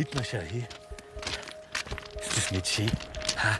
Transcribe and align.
Dietmar, 0.00 0.24
schau 0.24 0.38
hier. 0.38 0.66
Ist 2.22 2.34
das 2.34 2.50
nicht 2.50 2.66
schön? 2.66 2.90
Ha? 3.36 3.58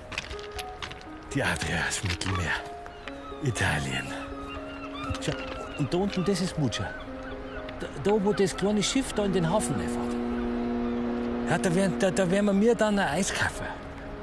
Die 1.34 1.42
Adria, 1.42 1.82
das 1.84 2.02
Mittelmeer. 2.02 2.54
Italien. 3.42 4.06
Schau, 5.20 5.32
und 5.76 5.92
da 5.92 5.98
unten, 5.98 6.24
das 6.24 6.40
ist 6.40 6.58
Mucha. 6.58 6.88
Da, 7.78 7.88
da, 8.04 8.24
wo 8.24 8.32
das 8.32 8.56
kleine 8.56 8.82
Schiff 8.82 9.12
da 9.12 9.26
in 9.26 9.34
den 9.34 9.50
Hafen 9.50 9.74
reinfährt. 9.74 10.14
Ja, 11.50 11.58
da 11.58 11.74
werden, 11.74 11.98
da, 11.98 12.10
da 12.10 12.30
werden 12.30 12.46
wir 12.46 12.54
mir 12.54 12.74
dann 12.74 12.98
ein 12.98 13.08
Eis 13.08 13.34
kaufen 13.34 13.66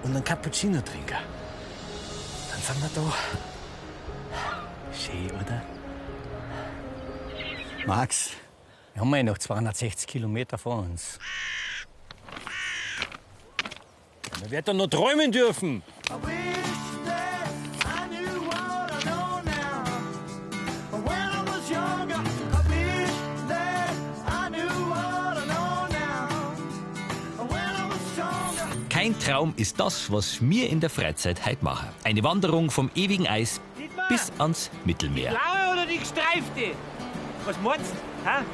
und 0.01 0.15
einen 0.15 0.23
Cappuccino 0.23 0.81
trinken. 0.81 1.17
Dann 2.49 2.61
sind 2.63 2.81
wir 2.81 2.89
da. 2.95 3.13
Schön, 4.91 5.29
oder? 5.39 5.61
Max, 7.85 8.31
wir 8.95 9.01
haben 9.01 9.15
ja 9.15 9.21
noch 9.21 9.37
260 9.37 10.07
Kilometer 10.07 10.57
vor 10.57 10.79
uns. 10.79 11.19
Man 14.47 14.51
wird 14.53 14.67
doch 14.69 14.73
noch 14.73 14.87
träumen 14.87 15.29
dürfen. 15.29 15.83
Kein 28.89 29.19
Traum 29.19 29.53
ist 29.57 29.77
das, 29.81 30.09
was 30.09 30.39
wir 30.39 30.69
in 30.69 30.79
der 30.79 30.89
Freizeit 30.89 31.45
heute 31.45 31.65
machen. 31.65 31.89
Eine 32.05 32.23
Wanderung 32.23 32.71
vom 32.71 32.89
ewigen 32.95 33.27
Eis 33.27 33.59
bis 34.07 34.31
ans 34.37 34.71
Mittelmeer. 34.85 35.31
Blaue 35.31 35.73
oder 35.73 35.85
die 35.85 35.97
gestreifte? 35.97 36.71
Was 37.45 37.57
meinst 37.61 37.91
du? 37.91 38.29
hä? 38.29 38.45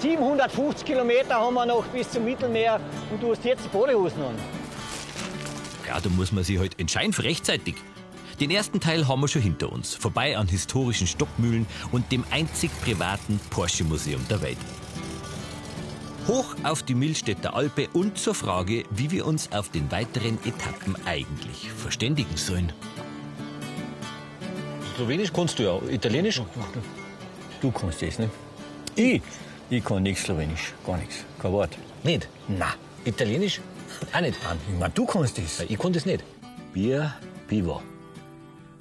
750 0.00 0.84
Kilometer 0.84 1.36
haben 1.36 1.54
wir 1.54 1.66
noch 1.66 1.84
bis 1.84 2.10
zum 2.10 2.24
Mittelmeer 2.24 2.80
und 3.12 3.22
du 3.22 3.30
hast 3.30 3.44
jetzt 3.44 3.64
die 3.64 3.68
Badehosen 3.68 4.20
an. 4.22 4.55
Ja, 5.86 6.00
da 6.00 6.08
muss 6.08 6.32
man 6.32 6.44
sich 6.44 6.58
halt 6.58 6.78
entscheiden 6.80 7.12
für 7.12 7.22
rechtzeitig. 7.22 7.76
Den 8.40 8.50
ersten 8.50 8.80
Teil 8.80 9.08
haben 9.08 9.20
wir 9.20 9.28
schon 9.28 9.42
hinter 9.42 9.72
uns, 9.72 9.94
vorbei 9.94 10.36
an 10.36 10.46
historischen 10.48 11.06
Stockmühlen 11.06 11.66
und 11.92 12.12
dem 12.12 12.24
einzig 12.30 12.70
privaten 12.82 13.40
Porsche-Museum 13.50 14.26
der 14.28 14.42
Welt. 14.42 14.58
Hoch 16.26 16.56
auf 16.64 16.82
die 16.82 16.94
Millstätter 16.94 17.54
Alpe 17.54 17.88
und 17.92 18.18
zur 18.18 18.34
Frage, 18.34 18.82
wie 18.90 19.10
wir 19.10 19.26
uns 19.26 19.52
auf 19.52 19.70
den 19.70 19.90
weiteren 19.92 20.38
Etappen 20.44 20.96
eigentlich 21.06 21.70
verständigen 21.70 22.36
sollen. 22.36 22.72
Slowenisch 24.96 25.32
kannst 25.32 25.58
du 25.58 25.62
ja, 25.62 25.78
Italienisch? 25.88 26.42
Du 27.62 27.70
kannst 27.70 28.02
das, 28.02 28.18
ne? 28.18 28.28
Ich? 28.96 29.22
Ich 29.70 29.84
kann 29.84 30.02
nichts 30.02 30.24
Slowenisch, 30.24 30.74
gar 30.84 30.96
nichts, 30.96 31.24
kein 31.40 31.52
Wort. 31.52 31.78
Nicht? 32.02 32.28
Na, 32.48 32.74
Italienisch? 33.04 33.60
Auch 34.12 34.20
nicht. 34.20 34.36
ich 34.36 34.78
mein, 34.78 34.92
du 34.94 35.06
kannst 35.06 35.38
das. 35.38 35.60
Ich 35.60 35.78
kann 35.78 35.92
das 35.92 36.06
nicht. 36.06 36.24
Bier, 36.72 37.14
Pivo. 37.48 37.82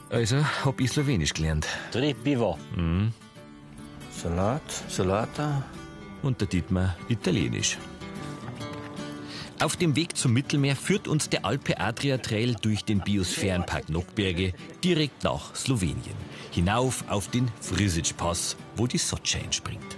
Also 0.09 0.37
hab 0.63 0.79
ich 0.79 0.91
Slowenisch 0.91 1.33
gelernt. 1.33 1.67
Tri 1.91 2.13
pivo. 2.13 2.57
Salat, 4.11 4.61
Salata. 4.87 5.63
Und 6.21 6.41
der 6.41 6.47
Dietmar 6.47 6.95
Italienisch. 7.09 7.77
Auf 9.61 9.77
dem 9.77 9.95
Weg 9.95 10.17
zum 10.17 10.33
Mittelmeer 10.33 10.75
führt 10.75 11.07
uns 11.07 11.29
der 11.29 11.45
Alpe 11.45 11.79
Adria 11.79 12.17
Trail 12.17 12.55
durch 12.61 12.83
den 12.83 12.99
Biosphärenpark 12.99 13.89
Nockberge 13.89 14.53
direkt 14.83 15.23
nach 15.23 15.55
Slowenien. 15.55 16.15
Hinauf 16.51 17.03
auf 17.07 17.29
den 17.29 17.49
Frisic 17.61 18.17
Pass, 18.17 18.57
wo 18.75 18.85
die 18.85 18.97
Sotscha 18.97 19.39
entspringt. 19.39 19.97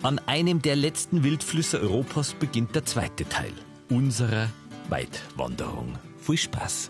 An 0.00 0.20
einem 0.26 0.62
der 0.62 0.76
letzten 0.76 1.24
Wildflüsse 1.24 1.80
Europas 1.80 2.32
beginnt 2.32 2.72
der 2.76 2.84
zweite 2.84 3.28
Teil 3.28 3.52
unserer 3.90 4.48
Weitwanderung. 4.88 5.98
Viel 6.24 6.38
Spaß! 6.38 6.88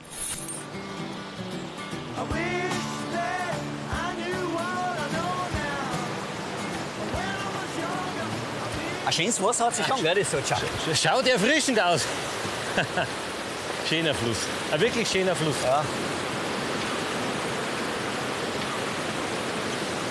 Ein 9.07 9.13
schönes 9.15 9.43
Wasser 9.43 9.67
hat 9.67 9.75
sich 9.75 9.87
schon, 9.87 10.03
gell, 10.03 10.15
das 10.15 11.03
schaut 11.03 11.27
erfrischend 11.27 11.81
aus. 11.81 12.05
schöner 13.89 14.13
Fluss. 14.13 14.37
Ein 14.71 14.81
wirklich 14.83 15.09
schöner 15.09 15.35
Fluss. 15.35 15.57
Ja. 15.65 15.83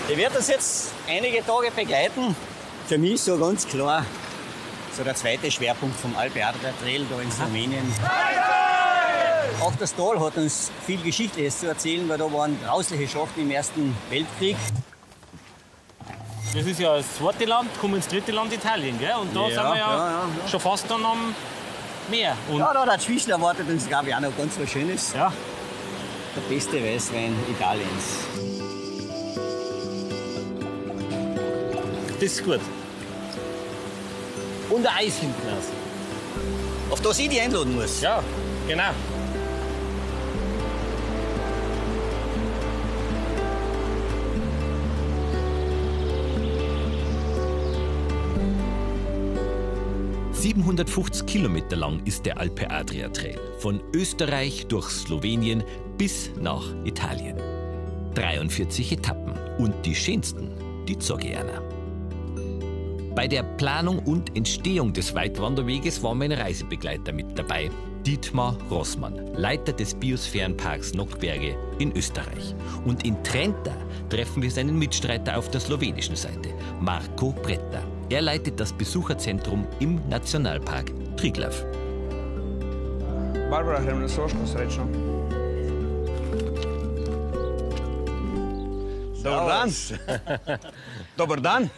Ich 0.09 0.17
werde 0.17 0.35
das 0.35 0.47
jetzt 0.47 0.93
einige 1.07 1.45
Tage 1.45 1.69
begleiten. 1.69 2.35
Für 2.87 2.97
mich 2.97 3.21
so 3.21 3.37
ganz 3.37 3.67
klar 3.67 4.05
so 4.95 5.03
der 5.03 5.13
zweite 5.15 5.51
Schwerpunkt 5.51 5.99
vom 5.99 6.15
Alpe 6.15 6.43
Adria 6.43 6.71
Trail 6.81 7.05
da 7.09 7.21
in 7.21 7.31
Slowenien. 7.31 7.85
Auch 9.61 9.73
das 9.79 9.93
Tal 9.95 10.19
hat 10.19 10.37
uns 10.37 10.71
viel 10.85 10.99
Geschichtliches 11.01 11.59
zu 11.59 11.67
erzählen, 11.67 12.07
weil 12.09 12.17
da 12.17 12.31
waren 12.31 12.57
grausliche 12.65 13.07
Schachten 13.07 13.41
im 13.41 13.51
Ersten 13.51 13.95
Weltkrieg. 14.09 14.55
Das 16.55 16.65
ist 16.65 16.79
ja 16.79 16.95
das 16.97 17.05
zweite 17.17 17.45
Land, 17.45 17.69
kommen 17.79 17.95
ins 17.95 18.07
dritte 18.07 18.31
Land 18.31 18.53
Italien, 18.53 18.97
gell? 18.97 19.13
Und 19.21 19.35
da 19.35 19.41
Ja, 19.41 19.47
sind 19.49 19.55
wir 19.55 19.63
ja, 19.63 19.75
ja, 19.75 19.97
ja, 19.97 20.21
ja. 20.43 20.47
schon 20.49 20.59
fast 20.59 20.89
dann 20.89 21.05
am 21.05 21.35
Meer. 22.09 22.35
Und 22.49 22.59
Ja, 22.59 22.73
da 22.73 22.85
dazwischen 22.85 23.29
erwartet 23.31 23.69
uns, 23.69 23.87
glaube 23.87 24.07
ich, 24.09 24.15
auch 24.15 24.19
noch 24.21 24.35
ganz 24.35 24.53
was 24.59 24.69
Schönes. 24.71 25.13
ja, 25.13 25.31
Der 26.35 26.41
beste 26.55 26.81
Weißwein 26.83 27.35
Italiens. 27.51 28.46
Das 32.19 32.31
ist 32.31 32.43
gut. 32.43 32.59
Und 34.69 34.85
ein 34.85 35.05
Eis 35.05 35.17
hinten 35.19 35.47
raus. 35.47 35.65
Auf 36.89 37.01
das 37.01 37.19
ich 37.19 37.29
dich 37.29 37.41
einladen 37.41 37.75
muss. 37.75 38.01
Ja, 38.01 38.23
genau.– 38.67 38.91
750 50.47 51.25
Kilometer 51.25 51.75
lang 51.75 51.99
ist 52.05 52.25
der 52.25 52.37
Alpe 52.37 52.69
Adria 52.69 53.09
Trail. 53.09 53.39
Von 53.59 53.81
Österreich 53.93 54.67
durch 54.67 54.87
Slowenien 54.87 55.63
bis 55.97 56.31
nach 56.39 56.63
Italien. 56.85 57.37
43 58.13 58.93
Etappen. 58.93 59.33
Und 59.57 59.73
die 59.85 59.95
schönsten, 59.95 60.51
die 60.87 60.97
zeige 60.97 61.29
ich 61.29 61.37
einer. 61.37 61.76
Bei 63.17 63.27
der 63.27 63.41
Planung 63.41 63.97
und 63.97 64.37
Entstehung 64.37 64.93
des 64.93 65.15
Weitwanderweges 65.15 66.03
war 66.03 66.13
mein 66.13 66.31
Reisebegleiter 66.31 67.11
mit 67.11 67.25
dabei. 67.35 67.71
Dietmar 68.05 68.55
Rossmann, 68.69 69.33
Leiter 69.33 69.73
des 69.73 69.95
Biosphärenparks 69.95 70.93
Nockberge 70.93 71.57
in 71.79 71.97
Österreich. 71.97 72.53
Und 72.85 73.03
in 73.07 73.23
Trenta 73.23 73.73
treffen 74.11 74.43
wir 74.43 74.51
seinen 74.51 74.77
Mitstreiter 74.77 75.35
auf 75.35 75.49
der 75.49 75.61
slowenischen 75.61 76.15
Seite, 76.15 76.53
Marco 76.79 77.31
Bretta. 77.31 77.81
Er 78.09 78.21
leitet 78.21 78.59
das 78.59 78.71
Besucherzentrum 78.71 79.65
im 79.79 79.99
Nationalpark 80.07 80.91
Triglav. 81.17 81.65
Barbara 83.49 83.79
Hremnesoško, 83.79 84.45
srečno. 84.45 84.87
Dobar 89.23 89.47
dan. 89.47 89.73
Dobar 91.17 91.41
dan. 91.41 91.71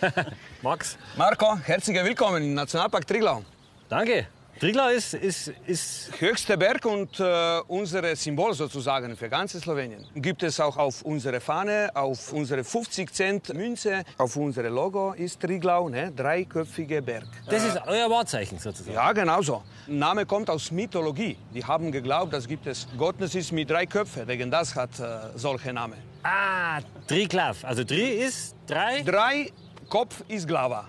Max, 0.62 0.98
Marko, 1.16 1.56
herzlich 1.64 1.96
willkommen 2.02 2.42
im 2.42 2.54
Nationalpark 2.54 3.06
Triglav. 3.06 3.42
danke. 3.88 4.26
Triglav 4.58 4.90
ist, 4.90 5.12
ist, 5.12 5.52
ist 5.66 6.10
Höchster 6.18 6.56
Berg 6.56 6.82
und 6.86 7.20
äh, 7.20 7.60
unser 7.68 8.16
Symbol 8.16 8.54
sozusagen 8.54 9.14
für 9.14 9.28
ganz 9.28 9.52
Slowenien. 9.52 10.06
Gibt 10.14 10.42
es 10.42 10.58
auch 10.60 10.78
auf 10.78 11.02
unserer 11.02 11.42
Fahne, 11.42 11.90
auf 11.92 12.32
unsere 12.32 12.64
50 12.64 13.12
Cent 13.12 13.52
Münze, 13.52 14.02
auf 14.16 14.34
unserem 14.36 14.74
Logo 14.74 15.12
ist 15.12 15.40
Triglav, 15.40 15.90
ne? 15.90 16.10
dreiköpfiger 16.10 17.02
Berg. 17.02 17.26
das 17.50 17.64
ist 17.64 17.78
euer 17.86 18.08
Wahrzeichen 18.08 18.58
sozusagen. 18.58 18.94
Ja, 18.94 19.12
genau 19.12 19.42
so. 19.42 19.62
Name 19.86 20.24
kommt 20.24 20.48
aus 20.48 20.70
Mythologie. 20.70 21.36
Die 21.52 21.62
haben 21.62 21.92
geglaubt, 21.92 22.32
dass 22.32 22.48
gibt 22.48 22.66
es 22.66 22.88
Gottes 22.96 23.34
ist 23.34 23.52
mit 23.52 23.68
drei 23.68 23.84
Köpfen. 23.84 24.26
Wegen 24.26 24.50
das 24.50 24.74
hat 24.74 24.98
äh, 25.00 25.18
solche 25.34 25.70
Namen. 25.74 25.98
Ah, 26.22 26.80
Triglav. 27.06 27.62
Also 27.62 27.84
Tri 27.84 28.24
ist 28.24 28.56
drei. 28.66 29.02
Drei 29.02 29.52
Kopf 29.88 30.22
ist 30.28 30.46
Glava. 30.46 30.88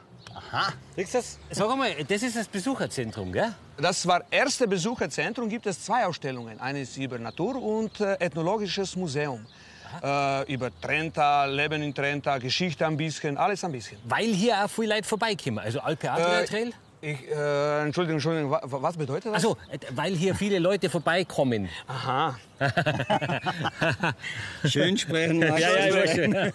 Siehst 0.96 1.14
du 1.14 1.18
das? 1.18 1.40
Sag 1.52 1.76
mal, 1.78 1.92
das 2.08 2.24
ist 2.24 2.36
das 2.36 2.48
Besucherzentrum, 2.48 3.32
gell? 3.32 3.54
Das 3.78 4.06
war 4.08 4.22
erste 4.30 4.68
Besucherzentrum. 4.68 5.50
Gibt 5.50 5.66
es 5.68 5.84
zwei 5.84 6.06
Ausstellungen. 6.06 6.60
Eine 6.60 6.82
ist 6.82 6.96
über 6.98 7.18
Natur 7.20 7.62
und 7.62 8.00
äh, 8.00 8.14
Ethnologisches 8.20 8.96
Museum. 8.96 9.46
Äh, 10.04 10.54
über 10.54 10.70
Trenta, 10.82 11.46
Leben 11.46 11.82
in 11.82 11.94
Trenta, 11.94 12.38
Geschichte 12.38 12.86
ein 12.86 12.98
bisschen, 12.98 13.38
alles 13.38 13.64
ein 13.64 13.72
bisschen. 13.72 13.98
Weil 14.06 14.26
hier 14.34 14.64
auch 14.64 14.70
viele 14.70 14.96
Leute 14.96 15.08
vorbeikommen. 15.08 15.60
Also 15.60 15.80
Alpe 15.80 16.12
Adria 16.12 16.42
Äh, 16.42 16.46
Trail. 16.46 16.74
Ich, 17.00 17.28
äh, 17.30 17.82
Entschuldigung, 17.84 18.16
Entschuldigung, 18.18 18.52
wa- 18.52 18.62
wa- 18.64 18.82
was 18.82 18.98
bedeutet 18.98 19.28
das? 19.28 19.36
Also, 19.36 19.58
weil 19.92 20.16
hier 20.16 20.34
viele 20.36 20.60
Leute 20.60 20.90
vorbeikommen. 20.90 21.70
Aha. 21.88 22.36
Schön 24.66 24.98
sprechen. 24.98 25.42
Ja, 25.42 25.58
ja, 25.58 25.88
sprechen. 25.88 26.54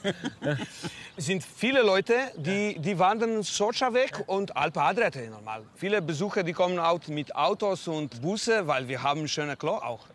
Es 1.16 1.26
sind 1.26 1.44
viele 1.44 1.82
Leute, 1.82 2.14
die, 2.36 2.78
die 2.78 2.98
wandern 2.98 3.42
Socha 3.42 3.92
weg 3.92 4.24
und 4.26 4.56
Alpe 4.56 4.80
Adria 4.80 5.10
Trail 5.10 5.28
normal. 5.28 5.62
Viele 5.76 6.00
Besucher, 6.00 6.42
die 6.42 6.54
kommen 6.54 6.78
auch 6.78 7.06
mit 7.08 7.36
Autos 7.36 7.86
und 7.86 8.22
Busse, 8.22 8.66
weil 8.66 8.88
wir 8.88 9.02
haben 9.02 9.28
schöne 9.28 9.56
Klo 9.56 9.72
auch. 9.72 10.06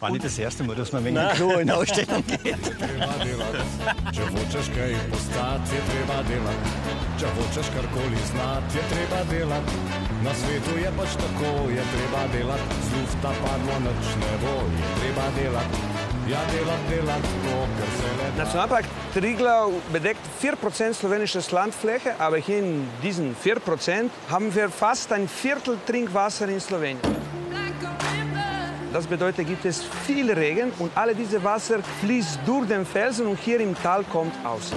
War 0.00 0.10
nicht 0.10 0.24
das 0.24 0.38
erste 0.38 0.64
Mal, 0.64 0.76
dass 0.76 0.92
man 0.92 1.04
wegen 1.04 1.16
dem 1.16 1.28
Klo 1.30 1.58
in 1.58 1.70
Ausstellung 1.70 2.24
geht. 2.26 2.56
treba 3.00 3.12
delat, 3.22 3.56
če 4.16 4.24
hočeš 4.34 4.66
kaj 4.74 4.94
postati, 5.10 5.76
je 5.76 5.82
treba 5.90 6.18
delat. 6.28 6.60
Če 7.20 7.26
hočeš 7.36 7.68
karkoli 7.76 8.20
znati, 8.30 8.78
je 8.78 8.82
treba 8.92 9.20
delat. 9.30 9.66
Na 10.24 10.32
svetu 10.34 10.72
je 10.80 10.90
pač 10.98 11.10
tako, 11.20 11.52
je 11.70 11.84
treba 11.94 12.22
delat. 12.34 12.62
Z 12.88 12.88
lufta 12.96 13.30
padlo 13.42 13.59
Nationalpark 18.36 18.84
Triglau 19.12 19.72
bedeckt 19.92 20.20
4% 20.42 20.94
slowenisches 20.94 21.50
Landfläche, 21.50 22.14
aber 22.18 22.36
hier 22.36 22.58
in 22.58 22.88
diesen 23.02 23.34
4% 23.36 24.10
haben 24.30 24.54
wir 24.54 24.70
fast 24.70 25.12
ein 25.12 25.28
Viertel 25.28 25.78
Trinkwasser 25.86 26.48
in 26.48 26.60
Slowenien. 26.60 27.00
Das 28.92 29.06
bedeutet, 29.06 29.46
gibt 29.46 29.64
es 29.64 29.84
viel 30.06 30.32
Regen 30.32 30.72
und 30.78 30.90
alle 30.96 31.14
diese 31.14 31.42
Wasser 31.44 31.78
fließt 32.00 32.40
durch 32.44 32.66
den 32.66 32.84
Felsen 32.84 33.26
und 33.26 33.38
hier 33.38 33.60
im 33.60 33.74
Tal 33.74 34.04
kommt 34.04 34.34
aus. 34.44 34.72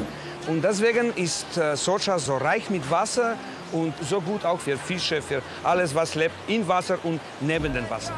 Und 0.47 0.63
deswegen 0.63 1.13
ist 1.15 1.57
äh, 1.57 1.75
Socha 1.75 2.19
so 2.19 2.37
reich 2.37 2.69
mit 2.69 2.89
Wasser 2.91 3.35
und 3.71 3.93
so 4.07 4.21
gut 4.21 4.45
auch 4.45 4.59
für 4.59 4.77
Fische, 4.77 5.21
für 5.21 5.41
alles, 5.63 5.95
was 5.95 6.15
lebt 6.15 6.35
in 6.47 6.67
Wasser 6.67 6.97
und 7.03 7.19
neben 7.41 7.73
dem 7.73 7.89
Wasser. 7.89 8.13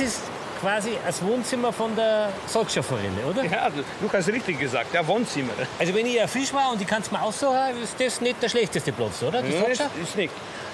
Das 0.00 0.08
ist 0.08 0.22
quasi 0.62 0.92
das 1.04 1.22
Wohnzimmer 1.22 1.70
von 1.74 1.94
der 1.94 2.30
Socha-Forelle, 2.46 3.22
oder? 3.28 3.44
Ja, 3.44 3.68
du, 3.68 4.10
hast 4.10 4.28
richtig 4.28 4.58
gesagt, 4.58 4.94
ja, 4.94 5.06
Wohnzimmer. 5.06 5.52
Also 5.78 5.94
wenn 5.94 6.06
ich 6.06 6.18
ein 6.18 6.26
Fisch 6.26 6.54
war 6.54 6.72
und 6.72 6.80
ich 6.80 6.86
kann 6.86 7.02
es 7.02 7.10
mir 7.10 7.20
aussuchen, 7.20 7.82
ist 7.82 8.00
das 8.00 8.18
nicht 8.22 8.42
der 8.42 8.48
schlechteste 8.48 8.92
Platz, 8.92 9.22
oder? 9.22 9.42
Die 9.42 9.50
Nein, 9.50 9.72
ist 10.02 10.16
nicht. 10.16 10.32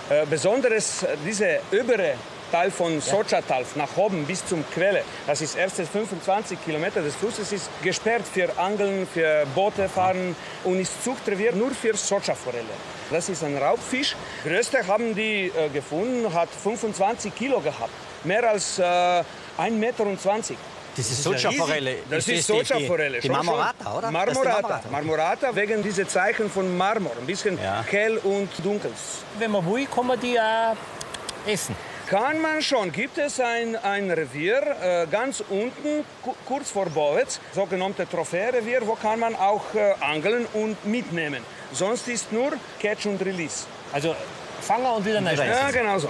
Äh, 0.08 0.26
besonderes, 0.26 1.02
äh, 1.02 1.16
diese 1.26 1.58
obere 1.72 2.14
Teil 2.52 2.70
von 2.70 3.00
Socha-Tal 3.00 3.64
nach 3.74 3.96
oben 3.96 4.24
bis 4.26 4.46
zum 4.46 4.64
Quelle, 4.70 5.02
das 5.26 5.40
ist 5.40 5.56
erste 5.56 5.84
25 5.84 6.64
Kilometer 6.64 7.02
des 7.02 7.16
Flusses, 7.16 7.50
ist 7.50 7.68
gesperrt 7.82 8.22
für 8.32 8.56
Angeln, 8.56 9.08
für 9.12 9.44
Boote 9.56 9.88
fahren 9.88 10.36
und 10.62 10.78
ist 10.78 11.02
Zuchtrevier 11.02 11.50
nur 11.50 11.72
für 11.72 11.96
Socha-Forelle. 11.96 12.62
Das 13.10 13.28
ist 13.28 13.42
ein 13.42 13.58
Raubfisch. 13.58 14.14
Größte 14.44 14.86
haben 14.86 15.16
die 15.16 15.50
äh, 15.56 15.68
gefunden, 15.70 16.32
hat 16.32 16.48
25 16.62 17.34
Kilo 17.34 17.58
gehabt. 17.58 18.05
Mehr 18.26 18.48
als 18.50 18.78
äh, 18.78 18.82
1,20 18.82 19.70
Meter. 19.70 20.04
Das 20.96 21.10
ist 21.10 21.22
Socha-Forelle. 21.22 21.96
Das 22.10 22.18
ist 22.20 22.28
die- 22.28 22.32
die- 22.34 22.40
Socha-Forelle. 22.40 23.20
Die 23.20 23.26
schon, 23.26 23.36
Marmorata, 23.36 23.98
oder? 23.98 24.08
Ist 24.08 24.08
die 24.08 24.12
Marmorata. 24.12 24.80
Marmorata 24.90 25.54
wegen 25.54 25.82
dieser 25.82 26.08
Zeichen 26.08 26.50
von 26.50 26.74
Marmor. 26.76 27.12
Ein 27.20 27.26
bisschen 27.26 27.58
Ja. 27.62 27.84
hell 27.88 28.18
und 28.18 28.48
dunkel. 28.64 28.90
Wenn 29.38 29.50
man 29.50 29.64
will, 29.70 29.86
kann 29.86 30.06
man 30.06 30.18
die 30.20 30.38
auch 30.40 30.74
essen. 31.46 31.76
Kann 32.08 32.40
man 32.40 32.62
schon. 32.62 32.92
Gibt 32.92 33.18
es 33.18 33.40
ein, 33.40 33.76
ein 33.76 34.10
Revier 34.10 34.62
äh, 34.80 35.06
ganz 35.10 35.42
unten, 35.50 36.04
ku- 36.22 36.34
kurz 36.46 36.70
vor 36.70 36.86
Bowitz, 36.86 37.40
sogenannte 37.52 38.08
Trophäerevier, 38.08 38.86
wo 38.86 38.94
kann 38.94 39.18
man 39.20 39.34
auch 39.34 39.74
äh, 39.74 39.92
angeln 40.00 40.46
und 40.54 40.82
mitnehmen. 40.86 41.42
Sonst 41.72 42.06
ist 42.08 42.32
nur 42.32 42.52
Catch 42.80 43.06
und 43.06 43.20
Release. 43.22 43.66
Also 43.92 44.14
fangen 44.62 44.86
und 44.86 45.04
wieder 45.04 45.16
rein. 45.24 45.36
Ja, 45.36 45.70
genau 45.72 45.98
so. 45.98 46.08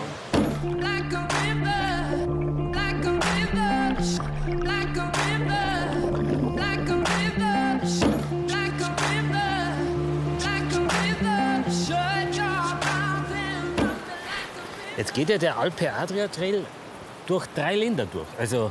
Jetzt 14.96 15.12
geht 15.14 15.28
ja 15.28 15.38
der 15.38 15.58
Alpe 15.58 15.92
Adria 15.92 16.28
Trail 16.28 16.64
durch 17.26 17.46
drei 17.54 17.74
Länder 17.76 18.06
durch. 18.06 18.26
Also 18.38 18.70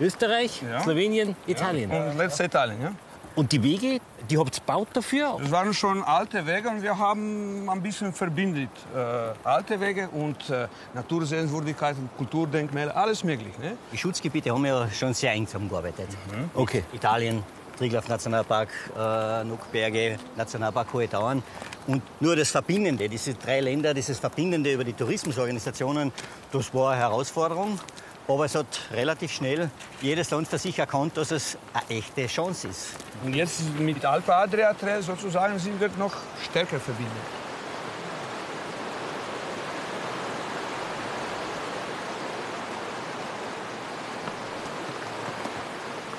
Österreich, 0.00 0.62
Ja. 0.62 0.80
Slowenien, 0.82 1.34
Italien. 1.46 1.90
Und 1.90 2.16
letzte 2.18 2.44
Italien, 2.44 2.80
ja? 2.82 2.92
Und 3.36 3.50
die 3.50 3.60
Wege, 3.60 4.00
die 4.30 4.38
habt 4.38 4.56
ihr 4.56 4.60
gebaut 4.60 4.88
dafür? 4.92 5.36
Das 5.40 5.50
waren 5.50 5.74
schon 5.74 6.04
alte 6.04 6.46
Wege 6.46 6.68
und 6.68 6.82
wir 6.82 6.96
haben 6.96 7.68
ein 7.68 7.82
bisschen 7.82 8.12
verbindet. 8.12 8.70
Äh, 8.94 8.98
alte 9.42 9.80
Wege 9.80 10.08
und 10.10 10.48
äh, 10.50 10.68
Natursehenswürdigkeiten, 10.94 12.08
Kulturdenkmäler, 12.16 12.96
alles 12.96 13.24
möglich. 13.24 13.58
Ne? 13.58 13.76
Die 13.90 13.98
Schutzgebiete 13.98 14.52
haben 14.52 14.64
ja 14.64 14.88
schon 14.90 15.12
sehr 15.14 15.32
eng 15.32 15.48
zusammengearbeitet. 15.48 16.06
Okay. 16.54 16.84
Italien, 16.92 17.42
Triglav 17.76 18.06
Nationalpark, 18.08 18.68
äh, 18.96 19.42
Nuckberge, 19.42 20.16
Nationalpark 20.36 20.92
Hohe 20.92 21.08
Tauern. 21.08 21.42
Und 21.86 22.02
nur 22.20 22.34
das 22.34 22.50
Verbindende, 22.50 23.08
diese 23.08 23.34
drei 23.34 23.60
Länder, 23.60 23.92
dieses 23.92 24.18
Verbindende 24.18 24.72
über 24.72 24.84
die 24.84 24.94
Tourismusorganisationen, 24.94 26.12
das 26.50 26.72
war 26.72 26.92
eine 26.92 27.00
Herausforderung. 27.00 27.78
Aber 28.26 28.46
es 28.46 28.54
hat 28.54 28.66
relativ 28.90 29.32
schnell 29.32 29.70
jedes 30.00 30.30
Land 30.30 30.48
für 30.48 30.56
sich 30.56 30.78
erkannt, 30.78 31.14
dass 31.18 31.30
es 31.30 31.58
eine 31.74 31.98
echte 31.98 32.26
Chance 32.26 32.68
ist. 32.68 32.86
Und 33.22 33.34
jetzt 33.34 33.62
mit 33.78 34.02
Alpe 34.02 34.34
Adria 34.34 34.72
Trail 34.72 35.02
sozusagen 35.02 35.58
sind 35.58 35.78
wir 35.78 35.90
noch 35.98 36.14
stärker 36.42 36.80
verbunden. 36.80 37.10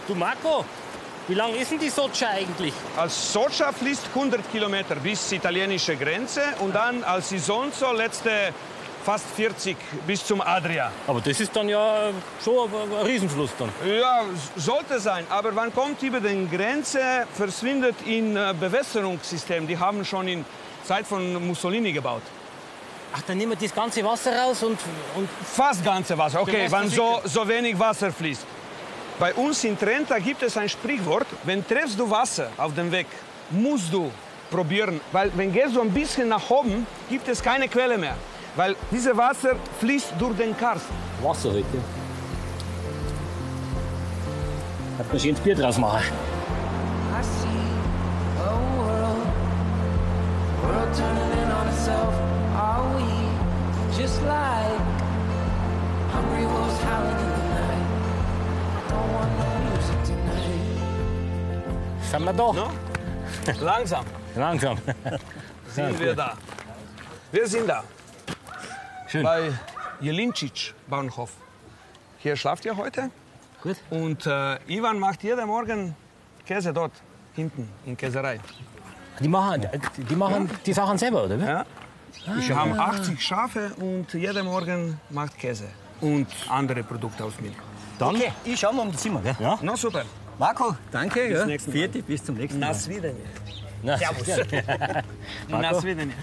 Du 0.07 0.13
Marco, 0.13 0.63
wie 1.27 1.33
lang 1.33 1.53
ist 1.55 1.71
denn 1.71 1.79
die 1.79 1.89
Socha 1.89 2.29
eigentlich? 2.29 2.73
Als 2.97 3.33
Socha 3.33 3.71
fließt 3.71 4.09
100 4.13 4.51
Kilometer 4.51 4.95
bis 4.95 5.31
italienische 5.31 5.95
Grenze 5.95 6.41
und 6.59 6.75
dann 6.75 7.03
als 7.03 7.31
Isonzo 7.31 7.91
letzte 7.93 8.53
fast 9.03 9.25
40 9.35 9.77
bis 10.07 10.25
zum 10.25 10.41
Adria. 10.41 10.91
Aber 11.07 11.21
das 11.21 11.39
ist 11.39 11.55
dann 11.55 11.69
ja 11.69 12.09
schon 12.43 12.69
ein 12.69 13.05
Riesenfluss 13.05 13.51
dann. 13.57 13.69
Ja, 13.87 14.23
sollte 14.55 14.99
sein. 14.99 15.25
Aber 15.29 15.51
man 15.51 15.73
kommt 15.73 16.01
über 16.01 16.19
die 16.19 16.47
Grenze, 16.47 17.27
verschwindet 17.33 17.95
in 18.05 18.35
äh, 18.35 18.53
Bewässerungssystem. 18.59 19.67
Die 19.67 19.77
haben 19.77 20.03
schon 20.03 20.27
in 20.27 20.45
Zeit 20.83 21.05
von 21.05 21.47
Mussolini 21.47 21.91
gebaut. 21.91 22.23
Ach, 23.15 23.21
dann 23.27 23.37
nehmen 23.37 23.51
wir 23.51 23.57
das 23.57 23.73
ganze 23.73 24.03
Wasser 24.03 24.35
raus 24.37 24.61
und, 24.63 24.79
und 25.15 25.29
Fast 25.55 25.85
ganze 25.85 26.17
Wasser. 26.17 26.41
Okay, 26.41 26.67
wenn 26.69 26.89
so, 26.89 27.21
so 27.23 27.47
wenig 27.47 27.77
Wasser 27.79 28.11
fließt. 28.11 28.45
Bei 29.17 29.33
uns 29.33 29.63
in 29.63 29.79
Trenta 29.79 30.19
gibt 30.19 30.43
es 30.43 30.57
ein 30.57 30.67
Sprichwort, 30.67 31.27
wenn 31.45 31.65
triffst 31.65 31.97
du 31.97 32.09
Wasser 32.09 32.49
auf 32.57 32.75
dem 32.75 32.91
Weg, 32.91 33.07
musst 33.49 33.93
du 33.93 34.11
probieren. 34.51 34.99
Weil 35.13 35.31
wenn 35.35 35.53
gehst 35.53 35.73
du 35.73 35.81
ein 35.81 35.91
bisschen 35.91 36.27
nach 36.27 36.49
oben, 36.49 36.85
gibt 37.09 37.27
es 37.29 37.41
keine 37.41 37.69
Quelle 37.69 37.97
mehr. 37.97 38.15
Weil 38.57 38.75
dieses 38.91 39.15
Wasser 39.15 39.55
fließt 39.79 40.13
durch 40.19 40.35
den 40.35 40.55
Karst. 40.57 40.85
Wasser 41.21 41.49
heute. 41.49 41.65
Hat 44.97 45.07
man 45.09 45.19
schönes 45.19 45.39
Bier 45.39 45.55
draus 45.55 45.77
machen. 45.77 46.03
Just 53.97 54.21
like 54.23 54.79
hungry 56.11 56.45
wolves 56.45 56.79
howling 56.83 57.17
in 57.17 57.39
the 57.39 57.44
Sind 62.11 62.23
wir 62.23 62.33
da? 62.33 62.53
No? 62.53 62.71
Langsam 63.61 64.05
Langsam. 64.35 64.77
sind 65.67 65.99
wir 65.99 66.13
da. 66.15 66.33
Wir 67.31 67.47
sind 67.47 67.67
da. 67.67 67.83
Schön. 69.07 69.23
Bei 69.23 69.51
Jelincic 69.99 70.73
Bahnhof. 70.87 71.31
Hier 72.19 72.35
schlaft 72.35 72.65
ihr 72.65 72.75
heute. 72.75 73.09
Gut. 73.61 73.77
Und 73.89 74.25
äh, 74.25 74.57
Ivan 74.67 74.99
macht 74.99 75.23
jeden 75.23 75.47
Morgen 75.47 75.95
Käse 76.45 76.73
dort, 76.73 76.91
hinten, 77.33 77.69
in 77.85 77.95
Käserei. 77.97 78.39
Die 79.19 79.27
machen, 79.27 79.65
die, 80.09 80.15
machen 80.15 80.49
die 80.65 80.73
Sachen 80.73 80.97
selber, 80.97 81.23
oder? 81.23 81.37
Ja. 81.37 81.65
Wir 82.37 82.55
haben 82.55 82.79
80 82.79 83.21
Schafe 83.21 83.71
und 83.77 84.13
jeden 84.13 84.45
Morgen 84.45 84.99
macht 85.09 85.37
Käse. 85.37 85.67
Und 86.01 86.27
andere 86.49 86.83
Produkte 86.83 87.23
aus 87.23 87.39
Milch. 87.39 87.55
Dann, 87.97 88.15
Okay, 88.15 88.31
ich 88.43 88.59
schau 88.59 88.73
mal 88.73 88.83
um 88.83 88.91
das 88.91 89.01
Zimmer. 89.01 89.21
Gell? 89.21 89.35
Ja. 89.39 89.57
Na 89.61 89.77
super. 89.77 90.03
Marco, 90.37 90.75
danke. 90.91 91.27
Bis 91.27 91.37
ja. 91.39 91.45
nächsten 91.45 91.71
Mal. 91.71 91.77
Vierte, 91.77 92.01
bis 92.03 92.23
zum 92.23 92.35
nächsten 92.35 92.59
Mal. 92.59 92.67
Na 92.67 92.73
svidanje. 92.73 93.21
Na, 93.83 93.97
Na 95.49 95.73
svidanje. 95.79 96.13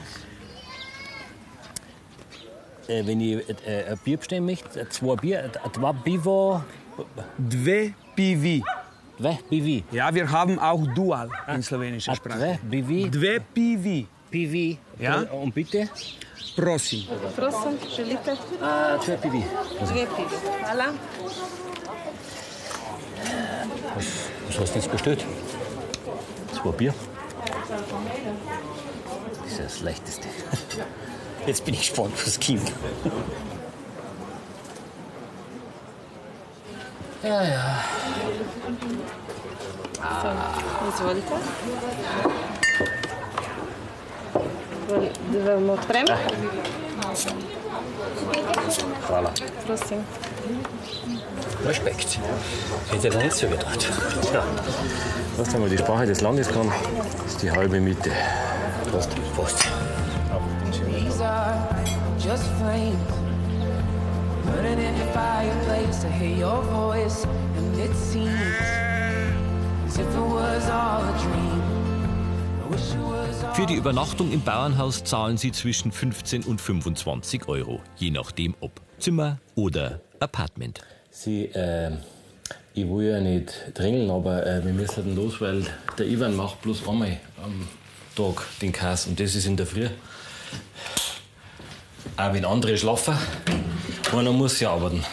Äh, 2.89 3.07
wenn 3.07 3.21
ich 3.21 3.49
äh, 3.67 3.85
ein 3.91 3.99
Bier 4.05 4.17
bestellen 4.19 4.45
möchte, 4.45 4.81
äh, 4.81 4.89
zwei 4.89 5.15
Bier, 5.17 5.45
äh, 5.45 5.71
zwei 5.73 5.93
Bivo, 5.93 6.63
Dve 7.39 7.95
pivi. 8.17 8.63
zwei 9.19 9.39
Bivi. 9.49 9.85
Ja, 9.93 10.13
wir 10.15 10.31
haben 10.31 10.59
auch 10.59 10.85
Dual 10.95 11.31
in 11.49 11.63
slowenischer 11.63 12.13
Ah, 12.13 12.17
Sprache. 12.17 12.39
Zwei 12.39 12.59
Bivi, 12.63 13.09
Dve 13.11 13.41
pivi. 13.55 14.07
Bivi. 14.31 14.79
Ja. 14.99 15.21
Und 15.31 15.55
bitte? 15.55 15.89
Prosim. 16.57 17.05
Prosim, 17.37 17.79
želite? 17.97 18.37
Ah, 18.61 18.99
zwei 19.01 19.17
Bivi. 19.17 19.45
Dve 19.87 20.07
pivi. 20.07 20.37
Hvala. 20.65 20.87
Was 23.95 24.59
hast 24.59 24.75
du 24.75 24.79
jetzt 24.79 24.91
bestellt? 24.91 25.25
Zwei 26.55 26.71
Bier. 26.71 26.95
Das 29.43 29.53
ist 29.53 29.61
das 29.61 29.81
Leichteste. 29.81 30.29
Jetzt 31.47 31.65
bin 31.65 31.75
ich 31.75 31.81
gespannt, 31.81 32.13
was 32.27 32.39
kommt. 32.39 32.73
Izvolite. 40.89 41.35
Da 45.33 45.45
vam 45.47 45.71
odprem? 45.71 46.07
Hvala. 49.09 49.31
Prosim. 49.67 50.05
Respekt. 51.65 52.19
Hätte 52.91 53.09
ich 53.09 53.17
nicht 53.17 53.33
so 53.33 53.49
gedacht. 53.49 53.89
Ja. 54.33 54.43
Weißt 55.37 55.55
du 55.55 55.59
mal, 55.59 55.69
die 55.69 55.79
Sprache 55.79 56.07
des 56.07 56.21
Landes 56.21 56.49
kann, 56.49 56.71
ist 57.27 57.43
die 57.43 57.51
halbe 57.51 57.81
Miete. 57.81 58.11
Passt. 58.91 59.11
Passt. 59.37 59.65
These 60.87 61.25
are 61.25 61.55
just 62.19 62.45
flames 62.59 62.97
burning 64.45 64.79
in 64.79 64.95
your 64.97 65.13
fireplace. 65.13 66.05
I 66.05 66.11
hear 66.11 66.37
your 66.37 66.63
voice, 66.63 67.25
and 67.57 67.79
it 67.79 67.95
seems 67.97 68.31
as 69.87 69.99
if 69.99 70.07
it 70.07 70.21
was 70.21 70.69
all 70.69 71.03
a 71.03 71.13
dream. 71.23 71.63
Was. 72.69 72.97
Für 73.55 73.67
die 73.67 73.75
Übernachtung 73.75 74.33
im 74.33 74.41
Bauernhaus 74.41 75.05
zahlen 75.05 75.37
sie 75.37 75.53
zwischen 75.53 75.93
15 75.93 76.45
und 76.45 76.61
25 76.61 77.49
Euro, 77.49 77.81
je 77.97 78.11
nachdem 78.11 78.55
ob 78.61 78.81
Zimmer 78.99 79.39
oder 79.55 80.01
Apartment. 80.21 80.81
Sie, 81.15 81.45
äh, 81.45 81.91
ich 82.73 82.89
will 82.89 83.11
ja 83.11 83.21
nicht 83.21 83.53
drängeln, 83.75 84.11
aber 84.11 84.47
äh, 84.47 84.65
wir 84.65 84.73
müssen 84.73 85.15
los, 85.15 85.43
weil 85.43 85.63
der 85.99 86.07
Ivan 86.07 86.35
macht 86.35 86.63
bloß 86.63 86.89
einmal 86.89 87.19
am 87.45 87.69
Tag 88.17 88.43
den 88.63 88.73
Käse 88.73 89.11
und 89.11 89.21
das 89.21 89.35
ist 89.35 89.45
in 89.45 89.55
der 89.55 89.67
Früh. 89.67 89.89
Auch 92.17 92.33
wenn 92.33 92.47
andere 92.47 92.79
schlafen, 92.79 93.15
einer 94.11 94.33
muss 94.33 94.59
ja 94.59 94.73
arbeiten. 94.73 95.05